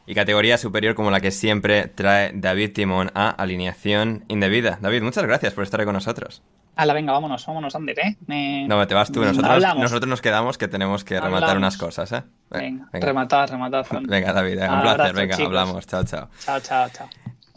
[0.08, 4.80] y categoría superior como la que siempre trae David Timón a alineación indebida.
[4.82, 6.42] David, muchas gracias por estar con nosotros.
[6.78, 8.18] Hala, venga, vámonos, vámonos, Ander, ¿eh?
[8.28, 8.68] Me...
[8.68, 9.26] No, te vas tú.
[9.26, 11.40] Nosotros, nosotros nos quedamos que tenemos que hablamos.
[11.40, 12.24] rematar unas cosas, ¿eh?
[12.52, 13.08] Venga, venga.
[13.08, 13.86] rematar, rematar.
[14.04, 15.16] Venga, David, un placer.
[15.16, 15.48] Venga, chicos.
[15.48, 15.88] hablamos.
[15.88, 16.30] Chao, chao.
[16.40, 17.10] Chao, chao, chao.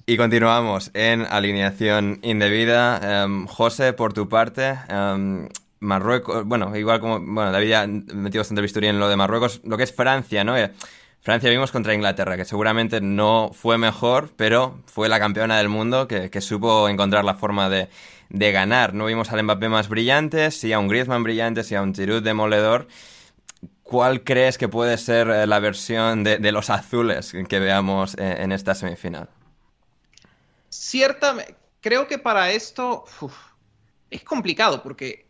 [0.06, 3.26] Y continuamos en alineación indebida.
[3.26, 5.48] Um, José, por tu parte, um,
[5.80, 9.76] Marruecos, bueno, igual como, bueno, David ya metió bastante bisturí en lo de Marruecos, lo
[9.76, 10.56] que es Francia, ¿no?
[10.56, 10.72] Eh,
[11.20, 16.08] Francia vimos contra Inglaterra, que seguramente no fue mejor, pero fue la campeona del mundo
[16.08, 17.90] que, que supo encontrar la forma de,
[18.30, 18.94] de, ganar.
[18.94, 22.22] No vimos al Mbappé más brillante, sí a un Griezmann brillante, sí a un Giroud
[22.22, 22.88] demoledor.
[23.82, 28.52] ¿Cuál crees que puede ser eh, la versión de, los azules que veamos en, en
[28.52, 29.28] esta semifinal?
[30.68, 33.04] Ciertamente, creo que para esto
[34.10, 35.26] es complicado porque,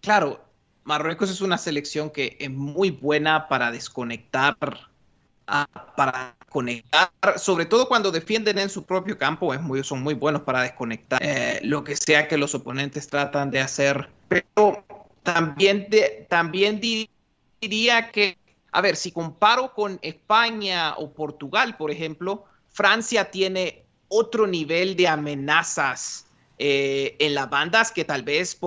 [0.00, 0.42] claro,
[0.84, 4.56] Marruecos es una selección que es muy buena para desconectar,
[5.96, 10.42] para conectar, sobre todo cuando defienden en su propio campo, es muy, son muy buenos
[10.42, 14.10] para desconectar eh, lo que sea que los oponentes tratan de hacer.
[14.28, 14.84] Pero
[15.22, 16.80] también, de, también
[17.60, 18.36] diría que,
[18.70, 25.08] a ver, si comparo con España o Portugal, por ejemplo, Francia tiene otro nivel de
[25.08, 26.26] amenazas
[26.58, 28.58] eh, en las bandas que tal, vez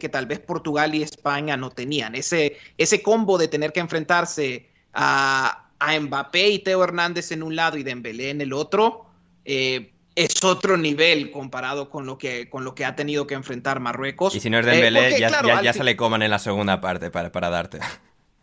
[0.00, 2.14] que tal vez Portugal y España no tenían.
[2.14, 7.56] Ese, ese combo de tener que enfrentarse a, a Mbappé y Teo Hernández en un
[7.56, 9.06] lado y Dembélé en el otro,
[9.44, 13.80] eh, es otro nivel comparado con lo, que, con lo que ha tenido que enfrentar
[13.80, 14.34] Marruecos.
[14.34, 16.30] Y si no es Dembélé, eh, porque, ya, claro, ya, ya se le coman en
[16.30, 17.80] la segunda parte para, para darte.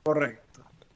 [0.04, 0.44] Correcto.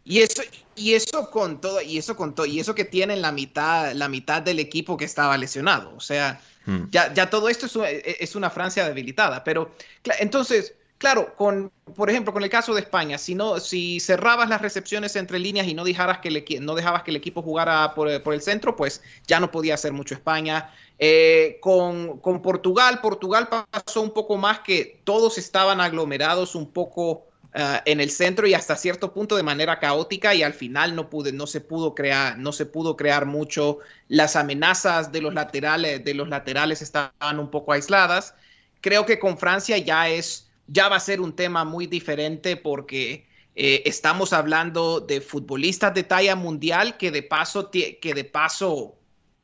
[0.06, 0.42] Y eso,
[0.76, 4.08] y eso con todo, y eso con todo, y eso que tienen la mitad, la
[4.08, 5.94] mitad del equipo que estaba lesionado.
[5.98, 6.84] O sea, mm.
[6.92, 9.44] ya, ya, todo esto es es una, Francia debilitada.
[9.44, 9.72] Pero
[10.20, 14.62] entonces, claro, con, por ejemplo, con el caso de España, si no, si cerrabas las
[14.62, 18.10] recepciones entre líneas y no dejaras que el, no dejabas que el equipo jugara por,
[18.10, 20.74] el centro, pues ya no podía hacer mucho España.
[21.00, 27.28] Eh, con, con Portugal, Portugal pasó un poco más que todos estaban aglomerados un poco
[27.58, 31.10] Uh, en el centro y hasta cierto punto de manera caótica y al final no
[31.10, 33.80] pude, no se pudo crear, no se pudo crear mucho.
[34.10, 38.36] Las amenazas de los laterales, de los laterales estaban un poco aisladas.
[38.82, 43.28] Creo que con Francia ya es, ya va a ser un tema muy diferente porque
[43.56, 48.96] eh, estamos hablando de futbolistas de talla mundial que de paso, que de paso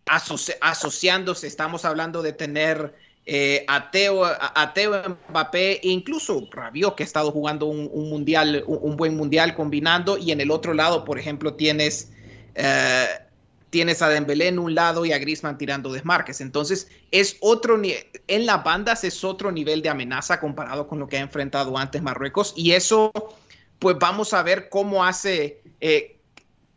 [0.05, 2.93] asoci asociándose, estamos hablando de tener
[3.25, 8.97] eh, a, Teo, a, Teo Mbappé, incluso Rabiot, que ha estado jugando un, mundial, un,
[8.97, 12.11] buen mundial combinando, y en el otro lado, por ejemplo, tienes,
[12.55, 13.05] eh,
[13.73, 16.41] tienes a Dembélé en un lado y a Griezmann tirando desmarques.
[16.41, 17.81] Entonces, es otro
[18.27, 22.03] en las bandas es otro nivel de amenaza comparado con lo que ha enfrentado antes
[22.03, 23.11] Marruecos, y eso,
[23.79, 26.19] pues vamos a ver cómo hace, eh,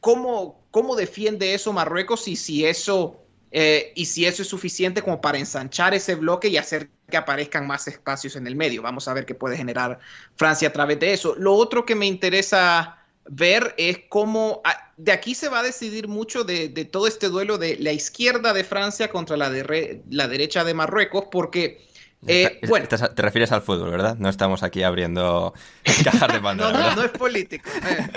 [0.00, 3.20] cómo, cómo defiende eso Marruecos y si eso
[3.50, 7.66] eh, y si eso es suficiente como para ensanchar ese bloque y hacer que aparezcan
[7.66, 8.80] más espacios en el medio.
[8.80, 9.98] Vamos a ver qué puede generar
[10.34, 11.34] Francia a través de eso.
[11.36, 16.08] Lo otro que me interesa ver es cómo ah, de aquí se va a decidir
[16.08, 20.64] mucho de, todo este duelo de la izquierda de Francia contra la, de la derecha
[20.64, 21.86] de Marruecos, porque...
[22.26, 24.16] Eh, bueno, te refieres al fútbol, ¿verdad?
[24.16, 25.54] No estamos aquí abriendo
[26.04, 26.72] cajas de Pandora.
[26.72, 27.68] no, no, no, es político.
[27.88, 28.08] Eh,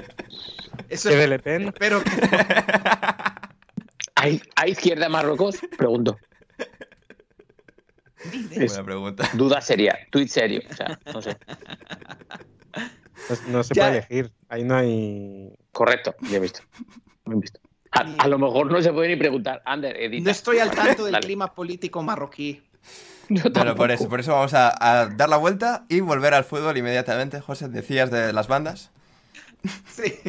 [0.89, 1.67] eso es, Le Pen?
[1.67, 2.11] Espero que...
[4.15, 5.57] ¿Hay, izquierda en Marruecos?
[5.77, 6.17] Pregunto.
[8.55, 9.30] Buena pregunta.
[9.34, 10.61] Duda seria, tweet serio.
[10.69, 11.38] O sea, no sé.
[13.47, 14.32] No, se puede elegir.
[14.49, 15.53] Ahí no hay.
[15.72, 16.61] Correcto, ya he visto.
[17.26, 17.59] visto.
[17.91, 19.61] A, lo mejor no se puede ni preguntar.
[19.65, 20.26] Ander, edita.
[20.26, 22.61] No estoy al tanto del clima político marroquí.
[23.53, 27.41] Pero por eso, por eso vamos a, dar la vuelta y volver al fútbol inmediatamente.
[27.41, 28.91] José, decías de las bandas.
[29.95, 30.20] Sí.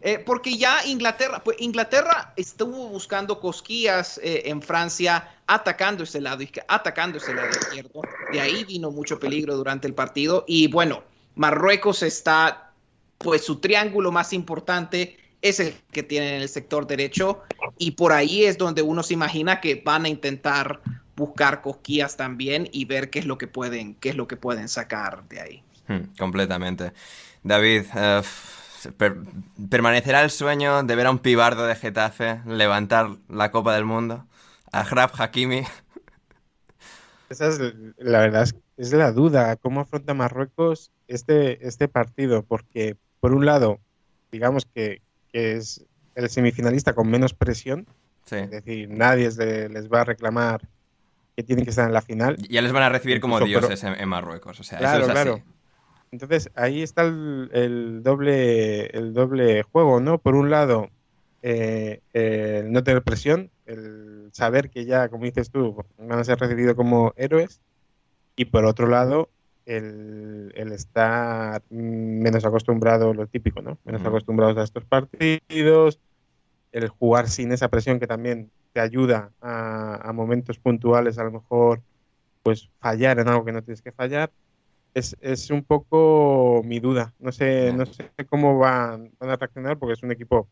[0.00, 6.44] Eh, porque ya Inglaterra, pues Inglaterra estuvo buscando cosquillas eh, en Francia, atacando ese lado,
[6.68, 8.02] atacando ese lado izquierdo.
[8.30, 10.44] De ahí vino mucho peligro durante el partido.
[10.46, 11.02] Y bueno,
[11.34, 12.67] Marruecos está,
[13.18, 17.42] pues su triángulo más importante es el que tiene en el sector derecho.
[17.78, 20.80] Y por ahí es donde uno se imagina que van a intentar
[21.16, 24.68] buscar cosquillas también y ver qué es lo que pueden, qué es lo que pueden
[24.68, 25.62] sacar de ahí.
[25.88, 26.92] Hmm, completamente.
[27.42, 28.22] David, uh
[29.70, 34.26] ¿Permanecerá el sueño de ver a un pibardo de Getafe levantar la Copa del Mundo?
[34.70, 35.62] A Hrab Hakimi.
[37.28, 37.58] Esa es
[37.98, 39.56] la verdad, es, la duda.
[39.56, 42.42] ¿Cómo afronta Marruecos este, este partido?
[42.42, 43.78] Porque, por un lado,
[44.32, 45.00] digamos que,
[45.32, 47.86] es el semifinalista con menos presión.
[48.30, 49.30] Es decir, nadie
[49.68, 50.60] les va a reclamar
[51.36, 52.36] que tienen que estar en la final.
[52.48, 54.58] Ya les van a recibir como dioses en, Marruecos.
[54.60, 55.42] O sea, eso es así.
[56.10, 60.18] Entonces ahí está el, doble, el doble juego, ¿no?
[60.18, 60.88] Por un lado,
[61.42, 66.38] eh, el no tener presión, el saber que ya, como dices tú, van a ser
[66.38, 67.60] recibidos como héroes,
[68.36, 69.28] y por otro lado,
[69.68, 73.78] el, estar menos acostumbrado, lo típico, ¿no?
[73.84, 76.00] Menos acostumbrados a estos partidos,
[76.72, 81.32] el jugar sin esa presión que también te ayuda a, a momentos puntuales, a lo
[81.32, 81.80] mejor,
[82.42, 84.30] pues fallar en algo que no tienes que fallar
[84.94, 87.14] es, un poco mi duda.
[87.18, 90.48] No sé, no sé cómo van, a reaccionar porque es un equipo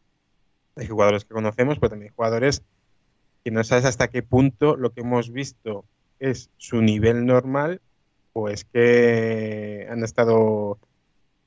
[0.75, 2.63] de jugadores que conocemos, pero también jugadores
[3.45, 5.85] que no sabes hasta qué punto lo que hemos visto
[6.19, 7.81] es su nivel normal
[8.39, 10.79] o es que han estado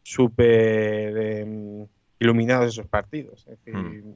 [0.02, 1.88] súper em,
[2.20, 3.46] iluminados esos partidos.
[3.66, 4.14] Hmm.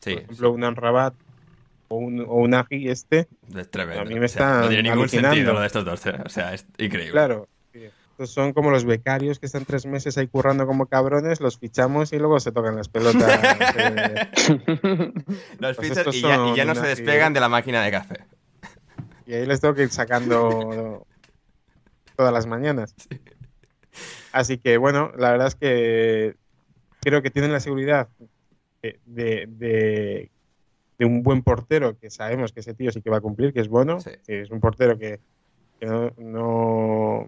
[0.00, 1.14] por ejemplo, un Rabat
[1.88, 3.28] o un, o un Agi este.
[3.54, 4.02] Es tremendo.
[4.02, 6.04] A mí me está no tiene ningún sentido lo de estos dos.
[6.24, 7.12] O sea, es increíble.
[7.12, 7.48] Claro
[8.26, 12.18] son como los becarios que están tres meses ahí currando como cabrones, los fichamos y
[12.18, 13.40] luego se tocan las pelotas.
[15.58, 18.24] los pues fichas y ya, no se despegan de la máquina de café.
[19.26, 21.06] Y ahí les tengo que ir sacando
[22.18, 22.96] todas las mañanas.
[24.32, 26.34] Así que bueno, la verdad es que
[27.00, 28.08] creo que tienen la seguridad
[28.82, 30.30] de, de,
[31.06, 33.68] un buen portero que sabemos que ese tío sí que va a cumplir, que es
[33.68, 35.20] bueno, que es un portero que
[35.78, 36.12] que no,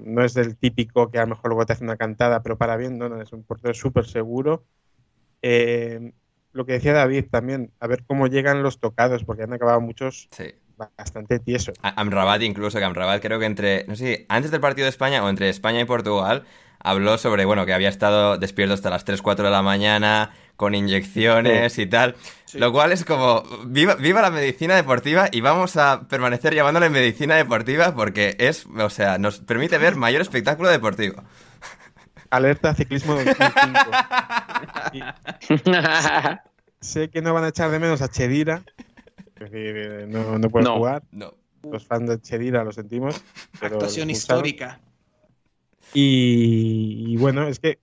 [0.01, 2.77] no, es del típico que a lo mejor luego te hace una cantada, pero para
[2.77, 4.65] bien, no, es un portero súper seguro.
[5.41, 6.13] Eh,
[6.53, 10.29] lo que decía David también, a ver cómo llegan los tocados, porque han acabado muchos
[10.97, 11.75] bastante tiesos.
[11.83, 15.29] Amrabat incluso, que Amrabat creo que entre, no sé, antes del partido de España o
[15.29, 16.45] entre España y Portugal,
[16.79, 20.75] habló sobre, bueno, que había estado despierto hasta las 3, 4 de la mañana, con
[20.75, 22.17] inyecciones y tal.
[22.55, 27.37] Lo cual es como, viva, viva la medicina deportiva y vamos a permanecer llamándole medicina
[27.37, 31.23] deportiva porque es, o sea, nos permite ver mayor espectáculo deportivo.
[32.31, 33.91] Alerta ciclismo 2005.
[36.81, 38.63] sé que no van a echar de menos a Chedira.
[40.09, 41.03] No, no puede jugar.
[41.11, 41.35] No.
[41.63, 43.23] Los fans de Chedira lo sentimos.
[43.61, 44.81] Actuación histórica.
[45.93, 47.79] y, bueno, es que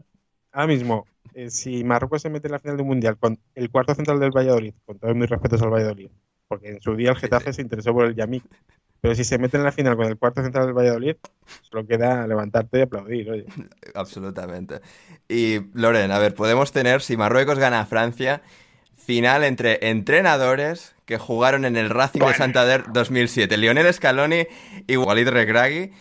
[0.51, 1.05] ahora mismo
[1.37, 4.31] eh, si Marruecos se mete en la final del Mundial con el cuarto central del
[4.31, 6.09] Valladolid, con todos mis respetos al Valladolid,
[6.47, 8.43] porque en su día el Getafe se interesó por el Yamik,
[9.01, 11.15] pero si se mete en la final con el cuarto central del Valladolid,
[11.61, 13.45] solo queda levantarte y aplaudir, oye.
[13.93, 14.81] Absolutamente.
[15.29, 18.41] Y Loren, a ver, podemos tener, si Marruecos gana a Francia,
[19.07, 23.55] final entre entrenadores que jugaron en el Racing de Santander 2007.
[23.55, 24.47] Lionel Scaloni
[24.85, 25.93] y Walid Regragui,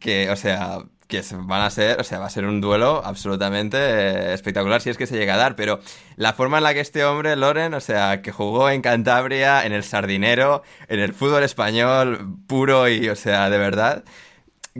[0.00, 0.78] que, o sea,
[1.08, 4.88] que van a ser, o sea, va a ser un duelo absolutamente eh, espectacular si
[4.88, 5.80] es que se llega a dar, pero
[6.16, 9.72] la forma en la que este hombre, Loren, o sea, que jugó en Cantabria, en
[9.72, 14.04] el Sardinero, en el fútbol español puro y, o sea, de verdad,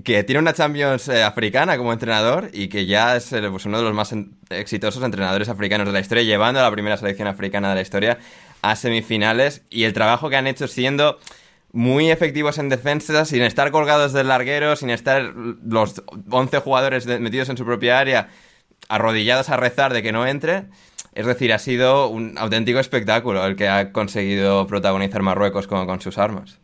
[0.05, 3.85] que tiene una Champions eh, africana como entrenador y que ya es pues, uno de
[3.85, 4.15] los más
[4.51, 8.19] exitosos entrenadores africanos de la historia, llevando a la primera selección africana de la historia
[8.63, 11.19] a semifinales y el trabajo que han hecho siendo
[11.73, 17.49] muy efectivos en defensa, sin estar colgados del larguero, sin estar los 11 jugadores metidos
[17.51, 18.29] en su propia área,
[18.89, 20.65] arrodillados a rezar de que no entre.
[21.15, 26.17] Es decir, ha sido un auténtico espectáculo el que ha conseguido protagonizar Marruecos con sus
[26.17, 26.59] armas.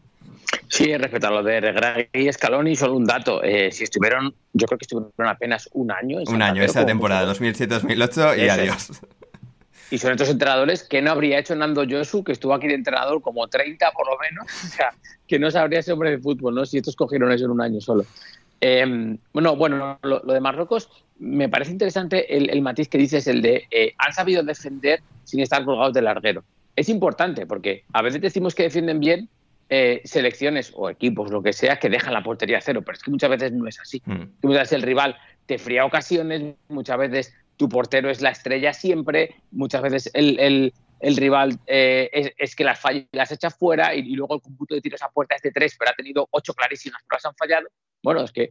[0.69, 3.43] Sí, respecto a lo de Regragui y Scaloni, solo un dato.
[3.43, 6.19] Eh, si estuvieron, yo creo que estuvieron apenas un año.
[6.27, 8.91] un año, esa temporada, 2007-2008 y adiós.
[9.91, 13.21] Y son estos entrenadores que no habría hecho Nando Josu, que estuvo aquí de entrenador
[13.23, 14.47] como 30 por lo menos.
[14.65, 14.93] O sea,
[15.27, 16.67] que no sabría ese hombre de fútbol, ¿no?
[16.67, 18.05] Si estos cogieron eso en un año solo.
[18.61, 20.89] Em, bueno, bueno, lo, de Marruecos
[21.19, 25.65] me parece interesante el, matiz que dices, el de eh, han sabido defender sin estar
[25.65, 26.43] colgados del larguero.
[26.75, 29.29] Es importante porque a veces decimos que defienden bien
[29.69, 33.03] eh, selecciones o equipos, lo que sea, que dejan la portería a cero, pero es
[33.03, 34.03] que muchas veces no es así.
[34.05, 34.25] Mm.
[34.43, 39.37] Muchas veces el rival te fría ocasiones, muchas veces tu portero es la estrella siempre,
[39.51, 42.81] muchas veces el, rival eh, es, que las,
[43.13, 45.91] las echa fuera y, luego el cómputo de tiros a puerta es de tres, pero
[45.91, 47.69] ha tenido ocho clarísimas, pero las han fallado.
[48.03, 48.51] Bueno, es que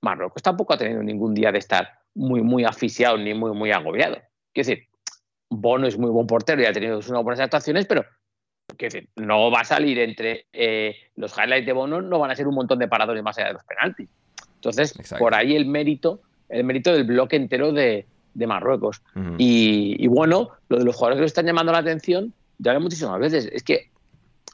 [0.00, 4.16] Marruecos tampoco ha tenido ningún día de estar muy, muy asfixiado ni muy, muy agobiado.
[4.52, 4.88] Quiero decir,
[5.50, 8.04] Bono es muy buen portero y ha tenido unas buenas actuaciones, pero
[8.78, 12.48] decir, no va a salir entre eh, los highlights de Bono, no van a ser
[12.48, 14.08] un montón de paradores más allá de los penaltis.
[14.56, 19.02] Entonces, por ahí el mérito, el mérito del bloque entero de, de Marruecos.
[19.38, 23.20] y, bueno, lo de los jugadores que lo están llamando la atención, ya lo muchísimas
[23.20, 23.90] veces, es que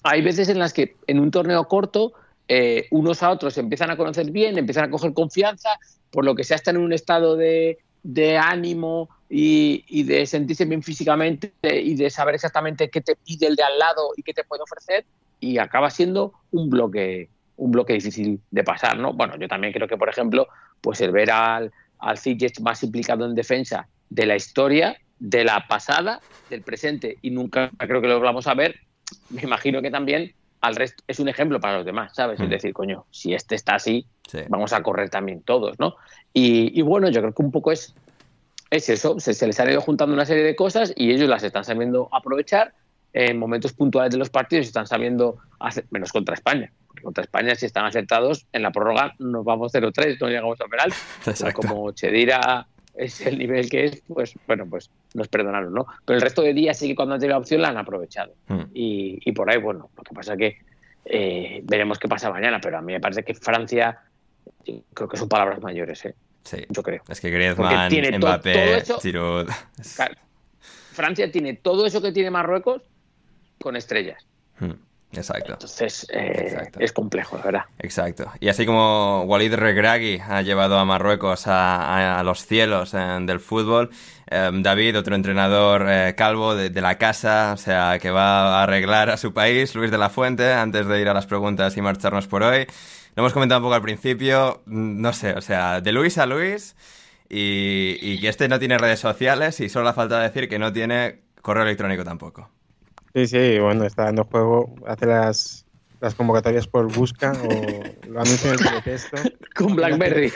[0.03, 2.13] hay veces en las que en un torneo corto
[2.49, 5.69] eh, unos a otros se empiezan a conocer bien, empiezan a coger confianza,
[6.11, 10.65] por lo que sea están en un estado de, de ánimo y, y, de sentirse
[10.65, 14.35] bien físicamente y de saber exactamente qué te pide el de al lado y qué
[14.35, 15.07] te puede ofrecer
[15.39, 19.13] y acaba siendo un bloque un bloque difícil de pasar, ¿no?
[19.13, 20.49] Bueno, yo también creo que, por ejemplo,
[20.81, 25.67] pues el ver al, al Ziyech más implicado en defensa de la historia, de la
[25.69, 28.77] pasada, del presente y nunca creo que lo vamos a ver,
[29.29, 32.41] me imagino que también al resto es un ejemplo para los demás, ¿sabes?
[32.41, 32.51] Es mm.
[32.51, 34.07] decir, coño, si este está así,
[34.49, 35.97] vamos a correr también todos, ¿no?
[36.33, 37.95] Y, bueno, yo creo que un poco es,
[38.71, 41.43] es eso, se, se, les han ido juntando una serie de cosas y ellos las
[41.43, 42.73] están sabiendo aprovechar
[43.13, 46.71] en momentos puntuales de los partidos, están sabiendo hacer, menos contra España,
[47.03, 50.93] contra España, si están acertados, en la prórroga nos vamos 0-3, no llegamos a penal.
[51.55, 55.87] como Chedira es el nivel que es, pues bueno, pues nos perdonaron, ¿no?
[56.05, 58.35] Pero el resto de días sí que cuando han tenido la opción la han aprovechado.
[58.47, 58.65] Hmm.
[58.73, 60.59] Y, por ahí, bueno, lo que pasa que
[61.05, 63.99] eh, veremos qué pasa mañana, pero a mí me parece que Francia,
[64.95, 66.15] creo que son palabras mayores, ¿eh?
[66.45, 66.65] Sí.
[66.69, 67.03] Yo creo.
[67.09, 69.49] Es que Griezmann, tiene Mbappé, Giroud...
[70.93, 72.83] Francia tiene todo eso que tiene Marruecos
[73.59, 74.27] con estrellas.
[74.59, 74.73] Hmm.
[75.13, 75.53] Exacto.
[75.53, 77.65] Entonces eh, es complejo, la verdad.
[77.81, 78.31] Exacto.
[78.39, 83.91] Y así como Walid Regragui ha llevado a Marruecos a, los cielos eh, del fútbol,
[84.29, 89.11] em, David, otro entrenador eh, calvo de, la casa, o sea, que va a arreglar
[89.11, 92.29] a su país, Luis de la Fuente, antes de ir a las preguntas y marcharnos
[92.29, 92.67] por hoy.
[93.21, 96.25] Lo hemos comentado un poco al principio, mm, no sé, o sea, de Luis a
[96.25, 96.75] Luis,
[97.29, 100.73] y, y que este no tiene redes sociales y solo la falta decir que no
[100.73, 102.49] tiene correo electrónico tampoco.
[103.13, 105.67] Sí, sí, bueno, está dando juego, hace las,
[106.01, 109.19] las convocatorias por busca o lo anuncia en el teletexto.
[109.55, 110.33] Con Blackberry.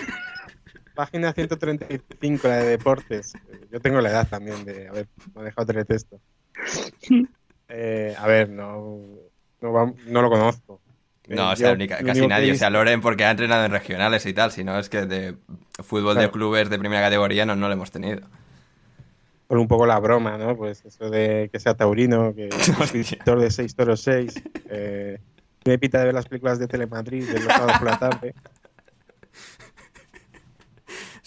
[0.95, 3.32] Página 135, la de deportes.
[3.72, 6.20] Yo tengo la edad también de haber manejado teletexto.
[7.66, 9.01] Eh, a ver, no,
[9.62, 10.84] no, no lo conozco.
[11.28, 12.52] No, o sea, casi nadie.
[12.52, 15.36] O sea, Loren porque ha entrenado en regionales y tal, si no es que de
[15.82, 18.28] fútbol de clubes de primera categoría no, no lo hemos tenido
[19.46, 20.56] por un poco la broma, ¿no?
[20.56, 25.18] Pues eso de que sea taurino, que es escritor de seis toros seis, eh,
[25.64, 28.34] me pita de ver las películas de Telemadrid de los sábados por la tarde.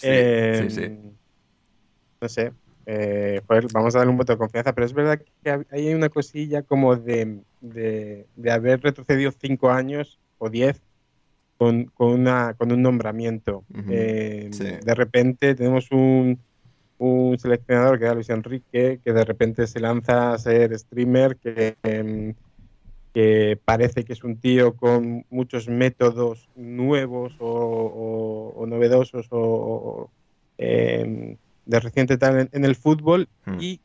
[0.00, 0.96] Eh,
[2.20, 2.52] no sé,
[2.90, 3.42] eh,
[3.74, 6.96] vamos a darle un voto de confianza, pero es verdad que hay una cosilla como
[6.96, 10.80] de, de, haber retrocedido cinco años o diez
[11.58, 13.62] con, con, una, con un nombramiento.
[13.90, 14.48] Eh,
[14.82, 16.38] de repente tenemos un,
[16.96, 21.76] un seleccionador que era Luis Enrique, que de repente se lanza a ser streamer, que,
[21.82, 22.32] em,
[23.12, 30.08] que parece que es un tío con muchos métodos nuevos o, novedosos o,
[30.56, 31.36] em,
[31.68, 33.58] de reciente tal en, el fútbol hmm.
[33.60, 33.80] y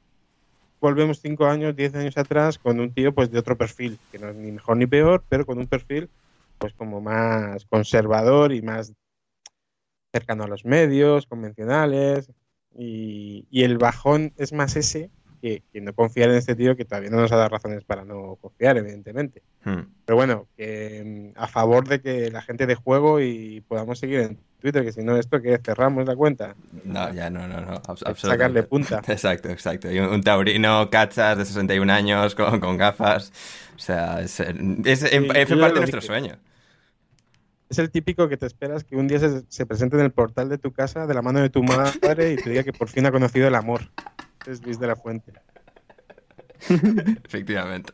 [0.80, 4.30] volvemos cinco años, diez años atrás con un tío pues de otro perfil, que no
[4.30, 6.10] es ni mejor ni peor, pero con un perfil
[6.58, 8.94] pues como más conservador y más
[10.14, 12.32] cercano a los medios convencionales.
[12.76, 15.12] Y, y el bajón es más ese
[15.44, 18.06] que, que, no confiar en este tío que todavía no nos ha dado razones para
[18.06, 19.41] no confiar, evidentemente.
[19.66, 19.82] Hmm.
[20.06, 24.22] Pero bueno, que, mm, a favor de que la gente de juego y podamos seguir
[24.22, 26.56] en Twitter, que si no, esto que cerramos la cuenta.
[26.86, 27.74] No, ya no, no, no.
[27.82, 29.02] abs- sacarle punta.
[29.08, 29.91] Exacto, exacto.
[29.91, 33.34] Y un, taurino, cachas de 61 años con, con gafas.
[33.76, 36.02] O sea, es, es, es- parte de nuestro dije.
[36.02, 36.38] sueño.
[37.70, 40.48] Es el típico que te esperas que un día se, se presente en el portal
[40.48, 43.06] de tu casa de la mano de tu madre y te diga que por fin
[43.08, 43.89] ha conocido el amor.
[44.46, 45.34] Es Luis de la Fuente.
[47.26, 47.94] Efectivamente.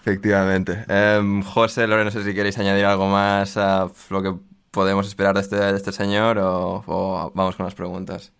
[0.00, 0.84] Efectivamente.
[0.88, 4.34] Em, José, Lore, no sé si queréis añadir algo más a lo que
[4.70, 8.32] podemos esperar de este, de este señor o, o vamos con las preguntas.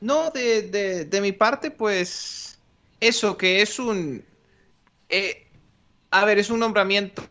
[0.00, 2.58] No, de, de, de mi parte, pues
[3.00, 4.24] eso, que es un...
[5.10, 5.46] eh,
[6.10, 7.22] a ver, es un nombramiento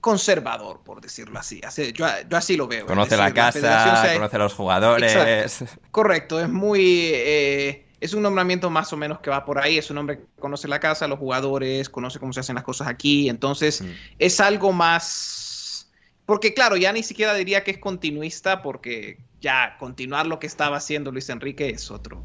[0.00, 1.60] conservador, por decirlo así.
[1.64, 2.86] Así- yo, yo así lo veo.
[2.86, 5.14] Conoce la decir, casa, conoce a los jugadores.
[5.14, 5.80] Exacto.
[5.92, 7.10] Correcto, es muy...
[7.12, 9.78] eh, es un nombramiento más o menos que va por ahí.
[9.78, 12.88] Es un hombre que conoce la casa, los jugadores, conoce cómo se hacen las cosas
[12.88, 13.28] aquí.
[13.28, 13.86] Entonces, Mm.
[14.18, 15.90] es algo más...
[16.26, 20.76] Porque claro, ya ni siquiera diría que es continuista, porque ya continuar lo que estaba
[20.76, 22.24] haciendo Luis Enrique es otro.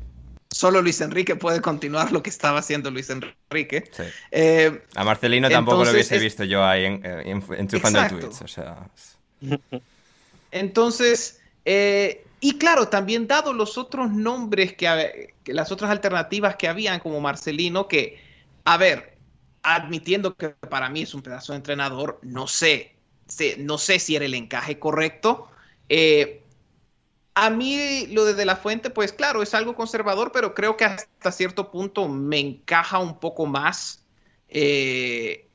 [0.49, 3.83] Solo Luis Enrique puede continuar lo que estaba haciendo Luis Enrique.
[3.91, 4.03] Sí.
[4.31, 8.41] Eh, A Marcelino tampoco lo hubiese es- visto yo ahí en, eh, en- tweets.
[8.41, 8.89] O sea,
[10.51, 16.99] Entonces, eh, y claro, también dado los otros nombres que, las otras alternativas que habían,
[16.99, 18.19] como Marcelino, que,
[18.65, 19.17] a ver,
[19.63, 22.95] admitiendo que para mí es un pedazo de entrenador, no sé,
[23.27, 25.49] sé- no sé si era el encaje correcto.
[25.89, 26.43] Eh,
[27.35, 30.85] a mí lo de De La Fuente, pues claro, es algo conservador, pero creo que
[30.85, 34.05] hasta cierto punto me encaja un poco más
[34.49, 35.47] eh,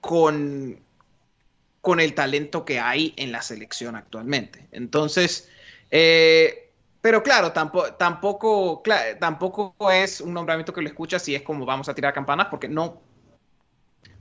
[0.00, 0.80] con,
[1.80, 4.68] con el talento que hay en la selección actualmente.
[4.72, 5.48] Entonces,
[5.90, 6.70] eh,
[7.00, 8.82] pero claro, tampoco, tampoco,
[9.18, 12.68] tampoco es un nombramiento que lo escuchas y es como vamos a tirar campanas, porque
[12.68, 13.00] no.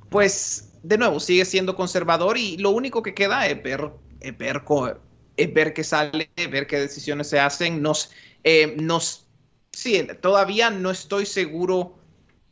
[0.09, 3.91] Pues, de nuevo, sigue siendo conservador y lo único que queda es ver,
[4.37, 4.63] ver,
[5.53, 7.81] ver qué sale, ver qué decisiones se hacen.
[7.81, 8.11] Nos,
[8.43, 9.27] eh, nos,
[9.71, 11.99] sí, todavía no estoy seguro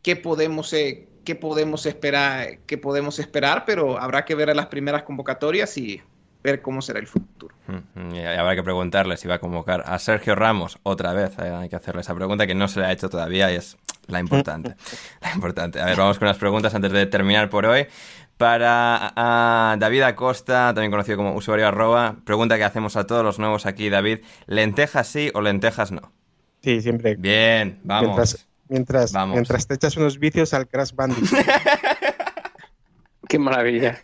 [0.02, 4.68] qué podemos, eh, qué podemos esperar, qué podemos esperar, pero habrá que ver a las
[4.68, 6.02] primeras convocatorias y
[6.44, 7.56] ver cómo será el futuro.
[7.68, 11.38] mm, y habrá que preguntarle si va a convocar a Sergio Ramos otra vez.
[11.40, 13.78] Eh, hay que hacerle esa pregunta que no se le ha hecho todavía y es
[14.08, 14.76] la importante.
[15.22, 15.82] la importante.
[15.82, 17.88] A ver, vamos con las preguntas antes de terminar por hoy.
[18.38, 23.66] Para David Acosta, también conocido como usuario arroba, pregunta que hacemos a todos los nuevos
[23.66, 24.20] aquí, David.
[24.46, 26.14] ¿Lentejas sí o lentejas no?
[26.62, 27.16] Sí, siempre.
[27.16, 28.04] Bien, vamos.
[28.16, 29.34] Mientras, mientras, Vamos.
[29.36, 31.30] mientras te echas unos vicios al Crash Bandicoot.
[33.28, 34.00] Qué maravilla.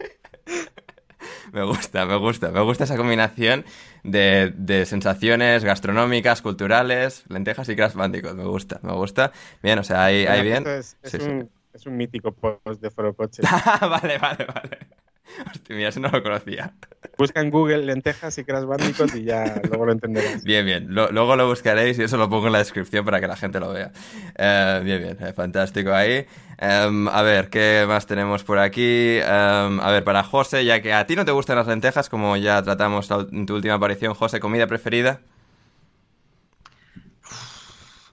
[1.53, 3.63] Me gusta, me gusta, me gusta esa combinación
[4.03, 8.35] de, de sensaciones gastronómicas, culturales, lentejas y Crash Bandicoot.
[8.35, 9.31] Me gusta, me gusta.
[9.61, 10.67] Bien, o sea, ahí, ahí bien.
[10.67, 11.31] Es, es Sí, sí.
[11.31, 13.59] un, es un mítico post de Foro Coches.
[13.81, 14.82] vale, vale, vale.
[15.51, 16.73] Hostia, mira, eso no lo conocía.
[17.17, 20.43] Busca en Google lentejas y Crash Bandicoot y ya luego lo entenderás.
[20.43, 20.93] Bien, bien.
[20.93, 23.59] Lo- luego lo buscaréis y eso lo pongo en la descripción para que la gente
[23.59, 23.91] lo vea.
[24.35, 25.17] Eh, bien, bien.
[25.21, 26.25] eh, fantástico ahí.
[26.57, 29.17] Em, a ver, ¿qué más tenemos por aquí?
[29.19, 32.35] Em, a ver, para José, ya que a ti no te gustan las lentejas, como
[32.37, 35.21] ya tratamos en tu última aparición, José, ¿comida preferida?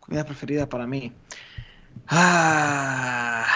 [0.01, 1.13] Comida preferida para mí.
[2.09, 3.47] Ah.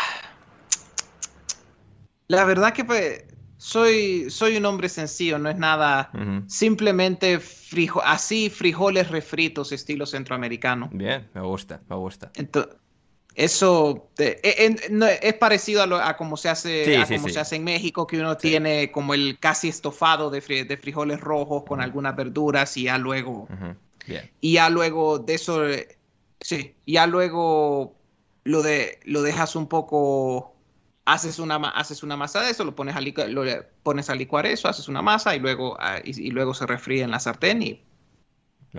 [2.29, 3.25] La verdad que pues,
[3.65, 6.11] soy, soy un hombre sencillo, no es nada.
[6.47, 10.91] Simplemente frijo- así frijoles refritos estilo centroamericano.
[10.93, 12.31] Bien, me gusta, me gusta.
[12.35, 12.69] Ento-
[13.35, 17.29] eso eh, no, es parecido a, lo- a como se hace Sí, a sí, como
[17.29, 17.35] sí.
[17.35, 21.21] se hace en México, que uno tiene como el casi estofado de, fri- de frijoles
[21.21, 23.49] rojos con algunas verduras y ya luego
[24.07, 24.31] Bien.
[24.43, 25.63] y ya luego de eso,
[26.39, 27.97] sí, ya luego
[28.45, 30.54] lo de lo dejas un poco,
[31.07, 34.15] haces una haces una masa de eso, lo pones a licuar, lo le- pones a
[34.15, 37.21] licuar eso, haces una masa y luego ah, y, y luego se refríe en la
[37.21, 37.83] sartén y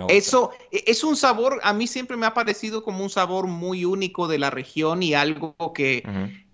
[0.07, 3.85] eso e- es un sabor, a mí siempre me ha parecido como un sabor muy
[3.85, 6.09] único de la región y algo que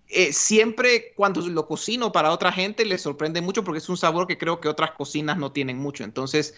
[0.09, 4.27] eh, siempre cuando lo cocino para otra gente les sorprende mucho porque es un sabor
[4.27, 6.03] que creo que otras cocinas no tienen mucho.
[6.03, 6.55] Entonces,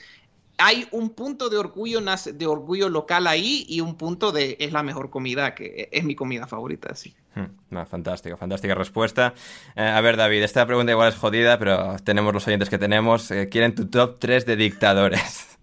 [0.57, 4.83] hay un punto de orgullo, de orgullo local ahí y un punto de es la
[4.83, 6.89] mejor comida, que es mi comida favorita.
[6.91, 7.15] Así.
[7.35, 9.33] Hmm, no, fantástico, fantástica respuesta.
[9.75, 13.31] Eh, a ver, David, esta pregunta igual es jodida, pero tenemos los oyentes que tenemos.
[13.31, 15.57] Eh, quieren tu top 3 de dictadores.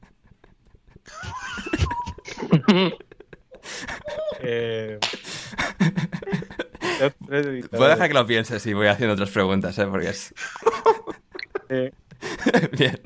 [4.43, 4.99] Eh,
[6.99, 7.95] Top tres de Puedo dictadores.
[7.97, 9.87] dejar que lo pienses y voy haciendo otras preguntas, ¿eh?
[9.87, 10.35] Porque es...
[11.73, 11.93] Eh,
[12.73, 13.01] Bien.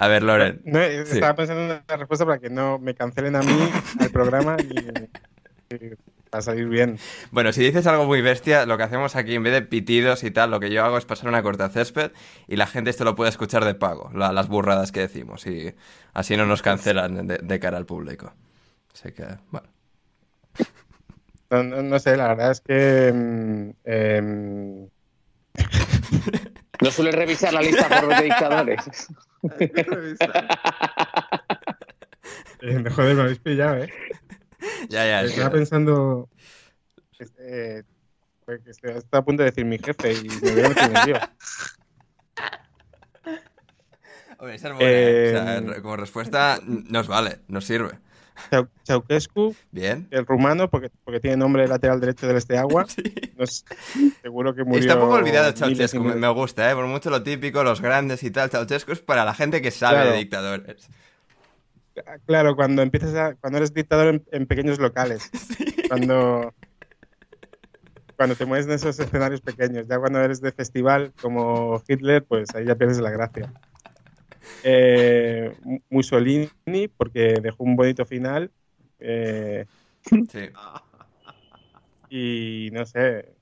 [0.00, 0.62] A ver, Loren.
[0.64, 1.12] no, Sí.
[1.14, 3.70] Estaba pensando en una respuesta para que no me cancelen a mí
[4.00, 5.90] al programa y, y
[6.30, 6.98] para salir bien.
[7.32, 10.30] Bueno, si dices algo muy bestia, lo que hacemos aquí, en vez de pitidos y
[10.30, 12.12] tal, lo que yo hago es pasar una corta césped
[12.48, 15.74] y la gente esto lo puede escuchar de pago, la- las burradas que decimos, y
[16.14, 18.32] así no nos cancelan de, de cara al público.
[18.94, 19.68] Así que, bueno.
[21.50, 24.88] No, no- no sé, la verdad es que mm, em,
[26.80, 29.08] No suele revisar la lista por de dictadores.
[32.62, 33.92] eh, joder, me habéis pillado, ¿eh?
[34.88, 35.22] Ya, ya.
[35.22, 36.28] es Estaba que- pensando.
[37.38, 37.82] eh,
[38.44, 40.96] pues, que está a punto de decir mi jefe y me voy a meter en
[40.96, 41.16] el lío.
[44.38, 45.28] Hombre, esa es buena, ¿eh?
[45.28, 47.98] O sea, Eh, como respuesta nos vale, nos sirve.
[48.84, 50.06] Ceausescu, Bien.
[50.10, 52.86] el rumano, porque, porque tiene nombre lateral derecho del este agua.
[53.40, 53.64] No sé,
[54.20, 54.80] seguro que murió.
[54.80, 56.74] Está un poco olvidado Ceausescu, me, gusta, ¿eh?
[56.74, 59.94] Por mucho lo típico, los grandes y tal, Ceausescu es para la gente que sabe
[59.96, 60.10] Claro.
[60.10, 60.88] de dictadores.
[62.26, 65.30] Claro, cuando empiezas a, cuando eres dictador en, en pequeños locales.
[65.88, 66.54] Cuando,
[68.14, 69.88] cuando te mueves en esos escenarios pequeños.
[69.88, 73.52] Ya cuando eres de festival como Hitler, pues ahí ya pierdes la gracia.
[74.62, 75.52] Eh,
[75.88, 76.48] Mussolini,
[76.96, 78.50] porque dejó un bonito final.
[78.98, 79.64] eh,
[80.30, 80.48] Sí.
[82.08, 83.34] y no sé.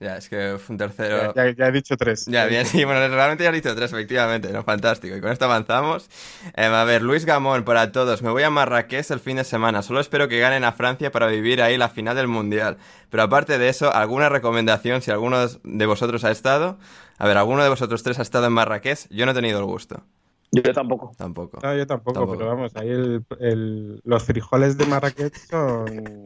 [0.00, 1.34] Ya, es que fue un tercero.
[1.34, 2.26] Ya, ya- ya he dicho tres.
[2.26, 5.16] Ya, bien, sí, bueno, realmente ya he dicho tres, efectivamente, no, fantástico.
[5.16, 6.08] Y con esto avanzamos.
[6.54, 9.82] Em, a ver, Luis Gamón, para todos, me voy a Marrakech el fin de semana.
[9.82, 12.76] Solo espero que ganen a Francia para vivir ahí la final del Mundial.
[13.10, 16.78] Pero aparte de eso, ¿alguna recomendación si alguno de vosotros ha estado?
[17.18, 19.08] A ver, ¿alguno de vosotros tres ha estado en Marrakech?
[19.10, 20.04] Yo no he tenido el gusto.
[20.52, 21.12] Yo tampoco.
[21.18, 21.58] Tampoco.
[21.62, 22.38] No, yo tampoco, Tampoco.
[22.38, 26.22] pero vamos, ahí el- el- los frijoles de Marrakech son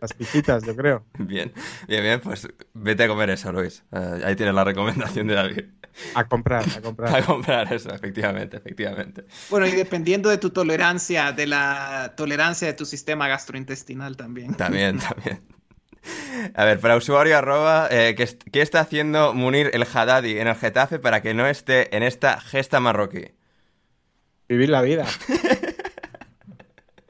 [0.00, 1.04] las pijitas, yo creo.
[1.18, 1.52] Bien,
[1.88, 3.82] bien, bien, pues vete a comer eso, Luis.
[3.92, 5.64] Eh, ahí tienes la recomendación de David.
[6.14, 7.14] A comprar, a comprar.
[7.16, 9.24] A comprar eso, efectivamente, efectivamente.
[9.48, 14.54] Bueno, y dependiendo de tu tolerancia, de la tolerancia de tu sistema gastrointestinal también.
[14.54, 15.40] También, también.
[16.54, 20.56] A ver, para usuario arroba, eh, ¿qué, qué está haciendo Munir el Haddadi en el
[20.56, 23.32] Getafe para que no esté en esta gesta marroquí?
[24.48, 25.06] Vivir la vida.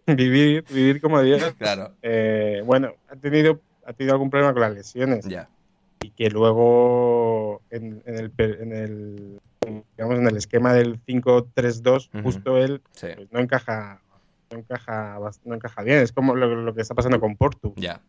[0.17, 1.43] vivir, vivir como Dios.
[1.59, 1.93] Claro.
[2.03, 5.25] Eh, bueno, ha tenido, ha tenido algún problema con las lesiones.
[5.27, 5.49] Ya.
[6.03, 9.41] Y que luego en, en el, en el
[9.97, 12.23] digamos en el esquema del 5-3-2, Ujú.
[12.23, 13.07] justo él Sí.
[13.17, 14.01] pues, no encaja
[14.51, 15.99] no encaja no encaja bien.
[16.01, 17.73] Es como lo, lo que está pasando con Portu.
[17.77, 18.01] Ya.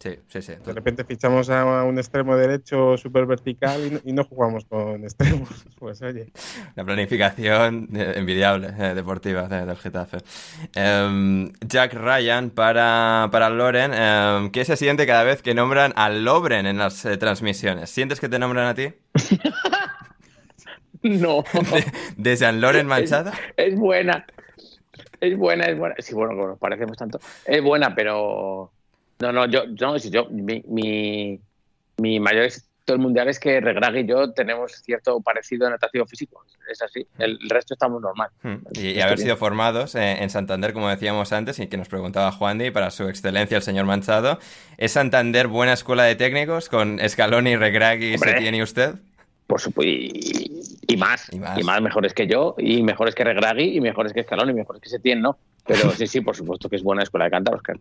[0.00, 0.52] Sí, sí, sí.
[0.64, 5.02] De repente fichamos a un extremo derecho súper vertical y no, y no jugamos con
[5.04, 5.48] extremos.
[5.76, 6.30] Pues oye.
[6.76, 10.18] La planificación eh, envidiable eh, deportiva de- del Getafe.
[10.74, 13.92] Em, Jack Ryan para, para Loren.
[13.92, 17.90] em, ¿Qué se siente cada vez que nombran a Lobren en las eh, transmisiones?
[17.90, 18.92] ¿Sientes que te nombran a ti?
[21.02, 21.44] No.
[22.16, 23.32] ¿De Jean Loren Manchada?
[23.56, 24.26] Es buena.
[25.20, 25.94] Es buena, es buena.
[25.98, 27.20] Sí, bueno, como nos parecemos tanto.
[27.44, 28.72] Es buena, pero.
[29.20, 31.40] No, no, yo, yo, si yo mi, mi,
[31.96, 36.06] mi mayor éxito del mundial es que Regragui y yo tenemos cierto parecido en atractivo
[36.06, 36.44] físico.
[36.70, 37.06] Es así.
[37.18, 38.30] El, el resto estamos normal.
[38.42, 38.56] Hmm.
[38.72, 39.26] Y, y haber bien.
[39.26, 43.08] sido formados en Santander, como decíamos antes, y que nos preguntaba Juan Di, para su
[43.08, 44.38] excelencia el señor Manchado.
[44.76, 48.32] ¿Es Santander buena escuela de técnicos con Scaloni, Regragui, Hombre.
[48.32, 48.94] Setién y usted?
[49.48, 49.90] Por supuesto.
[49.90, 51.28] Y, y más.
[51.32, 51.64] Y Y más.
[51.64, 51.82] más.
[51.82, 55.20] mejores que yo, y mejores que Regragui, y mejores que Scaloni, y mejores que Setién,
[55.20, 55.38] ¿no?
[55.66, 57.76] Pero sí, sí, por supuesto que es buena escuela de cantar, Oscar.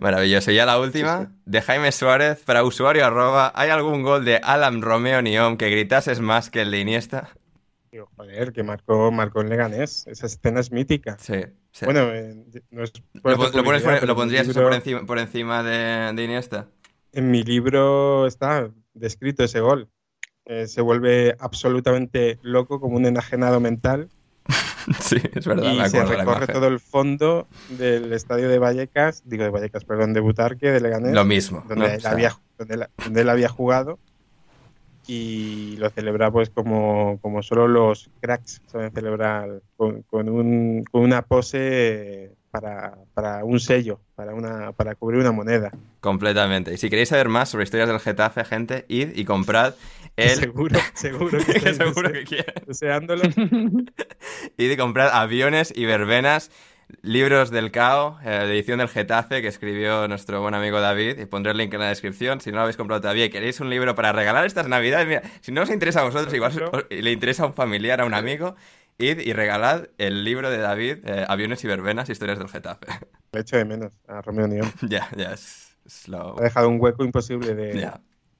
[0.00, 0.50] Maravilloso.
[0.50, 4.82] Y ya la última, de Jaime Suárez, para usuario arroba, ¿hay algún gol de Alan
[4.82, 7.30] Romeo Niom que gritases más que el de Iniesta?
[7.90, 10.06] Digo, joder, que marcó, marcó en Leganés.
[10.06, 11.16] Esa escena es mítica.
[11.18, 11.40] Sí.
[11.72, 11.84] sí.
[11.86, 12.34] Bueno, eh,
[12.70, 16.12] no es ¿Lo, lo pones por- pero lo pondrías libro- por encima, por encima de,
[16.12, 16.66] de Iniesta?
[17.12, 19.88] En mi libro está descrito ese gol.
[20.48, 24.08] Eh, se vuelve absolutamente loco, como un enajenado mental,
[25.00, 29.44] Sí, es verdad, y se la recorre todo el fondo del estadio de Vallecas, digo
[29.44, 31.12] de Vallecas, perdón, de Butarque, de Leganés.
[31.12, 31.90] Lo mismo, Donde, ¿no?
[31.92, 33.98] él, O sea- había, donde, él, donde él había jugado.
[35.06, 41.02] Y lo celebra pues como, como solo los cracks saben celebrar, con, con un, con
[41.02, 45.70] una pose para, para un sello, para, una, para cubrir una moneda.
[46.00, 46.72] Completamente.
[46.72, 49.74] Y si queréis saber más sobre historias del Getafe, gente, id y comprad
[50.16, 50.30] el...
[50.38, 52.54] Seguro, seguro que, que seguro dese- que quieren.
[52.66, 53.22] deseándolo.
[54.56, 56.50] Id y comprad Aviones y Verbenas,
[57.02, 61.26] libros del CAO, eh, de edición del Getafe, que escribió nuestro buen amigo David, y
[61.26, 62.40] pondré el link en la descripción.
[62.40, 65.22] Si no lo habéis comprado todavía y queréis un libro para regalar estas navidades, mira,
[65.40, 68.04] si no os interesa a vosotros, igual os- os- le interesa a un familiar, a
[68.04, 68.56] un amigo,
[68.98, 72.86] id y regalad el libro de David, eh, Aviones y Verbenas, historias del Getafe.
[73.32, 74.72] Le echo de menos a Romeo Nión.
[74.82, 75.34] ya, ya,
[76.38, 77.90] Ha dejado un hueco imposible de,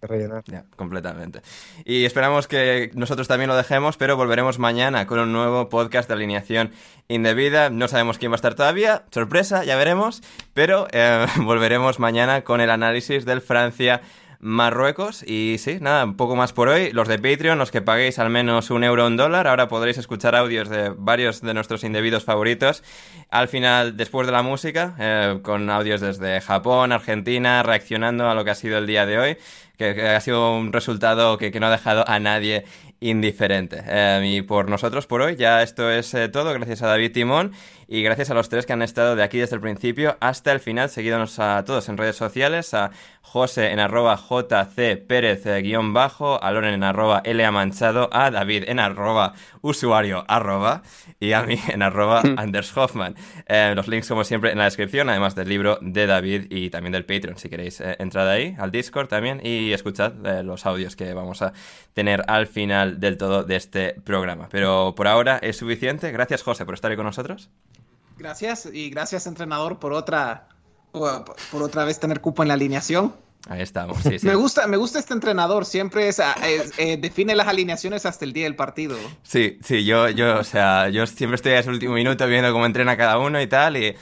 [0.01, 0.45] rellenar.
[0.77, 1.43] Completamente.
[1.85, 6.15] Y esperamos que nosotros también lo dejemos, pero volveremos mañana con un nuevo podcast de
[6.15, 6.71] alineación
[7.09, 7.71] indebida.
[7.71, 10.23] No sabemos quién va a estar todavía, sorpresa, ya veremos,
[10.55, 14.03] pero eh, volveremos mañana con el análisis del Francia.
[14.41, 15.23] Marruecos.
[15.27, 16.93] Y sí, nada, un poco más por hoy.
[16.93, 19.99] Los de Patreon, los que paguéis al menos un euro o un dólar, ahora podréis
[19.99, 22.83] escuchar audios de varios de nuestros indebidos favoritos.
[23.31, 28.45] Al final, después de la música, eh, con audios desde Japón, Argentina, reaccionando a lo
[28.45, 29.39] que ha sido el día de hoy
[29.79, 32.65] que, ha sido un resultado que, no ha dejado a nadie
[33.01, 33.83] indiferente.
[33.87, 36.53] Em, y por nosotros, por hoy, ya esto es eh, todo.
[36.53, 37.53] Gracias a David Timón
[37.91, 40.61] y gracias a los tres que han estado de aquí desde el principio hasta el
[40.61, 40.91] final.
[40.91, 42.91] Seguidnos a todos en redes sociales, a
[43.23, 48.31] José en arroba JC Pérez eh, guion bajo, a Loren en arroba LA Manchado, a
[48.31, 49.33] David en arroba
[49.63, 50.83] usuario arroba
[51.19, 52.39] y a mí en arroba mm.
[52.39, 53.15] Anders Hoffman.
[53.47, 56.93] Eh, los links como siempre en la descripción, además del libro de David y también
[56.93, 60.13] del Patreon, si queréis eh, entrar ahí, al Discord también y escuchad
[60.45, 61.55] los audios que vamos a
[61.95, 64.49] tener al final del todo de este programa.
[64.51, 66.13] Pero por ahora es suficiente.
[66.13, 67.51] Gracias José por estar ahí con nosotros.
[68.19, 70.49] Gracias y gracias entrenador por otra
[70.93, 73.15] por, otra vez tener cupo en la alineación.
[73.49, 76.21] Ahí estamos, sí, me, gusta, me gusta este entrenador, siempre es,
[76.79, 78.97] eh, define las alineaciones hasta el día del partido.
[79.23, 82.67] Sí, sí, yo, yo, o sea, yo siempre estoy a ese último minuto viendo cómo
[82.67, 83.95] entrena cada uno y tal, y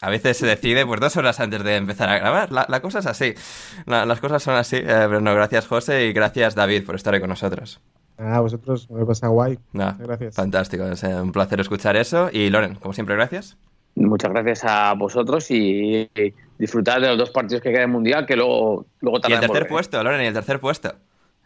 [0.00, 2.52] a veces se decide pues dos horas antes de empezar a grabar.
[2.52, 3.34] La, cosa es así,
[3.84, 7.20] las cosas son así, eh, pero no, gracias José y gracias David por estar ahí
[7.20, 7.80] con nosotros.
[8.16, 9.58] Ah, vosotros, me pasa guay.
[9.72, 10.34] gracias.
[10.34, 12.28] Fantástico, es un placer escuchar eso.
[12.32, 13.56] Y Loren, como siempre, gracias.
[13.96, 16.10] Muchas gracias a vosotros y
[16.58, 19.68] disfrutar de los dos partidos que quedan en Mundial, que luego, luego Y el tercer
[19.68, 20.94] puesto, Loren, y el tercer puesto.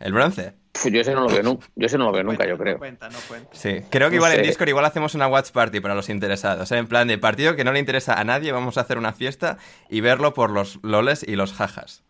[0.01, 0.55] El bronce.
[0.91, 2.75] yo ese no lo veo, nunca, yo ese no lo veo nunca, yo creo.
[2.75, 3.51] No cuenta, no cuenta.
[3.53, 6.71] Sí, creo que igual en Discord igual hacemos una watch party para los interesados.
[6.71, 6.79] ¿eh?
[6.79, 9.59] En plan de partido que no le interesa a nadie, vamos a hacer una fiesta
[9.91, 12.05] y verlo por los loles y los jajas.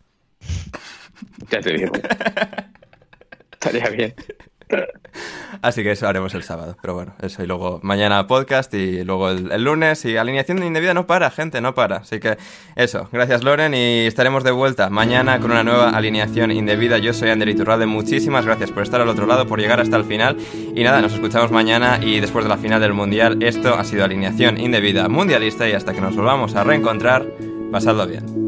[1.50, 1.92] Ya te digo.
[3.60, 4.14] Estaría bien.
[5.62, 6.76] Así que eso haremos el sábado.
[6.80, 7.42] Pero bueno, eso.
[7.42, 10.04] Y luego mañana podcast y luego el, lunes.
[10.04, 11.96] Y alineación indebida no para, gente, no para.
[11.96, 12.36] Así que
[12.76, 13.08] eso.
[13.12, 13.74] Gracias, Loren.
[13.74, 16.98] Y estaremos de vuelta mañana con una nueva alineación indebida.
[16.98, 17.86] Yo soy Ander Iturralde.
[17.86, 20.36] Muchísimas gracias por estar al otro lado, por llegar hasta el final.
[20.74, 21.98] Y nada, nos escuchamos mañana.
[22.00, 25.68] Y después de la final del Mundial, esto ha sido alineación indebida mundialista.
[25.68, 27.26] Y hasta que nos volvamos a reencontrar,
[27.72, 28.47] pasadlo bien.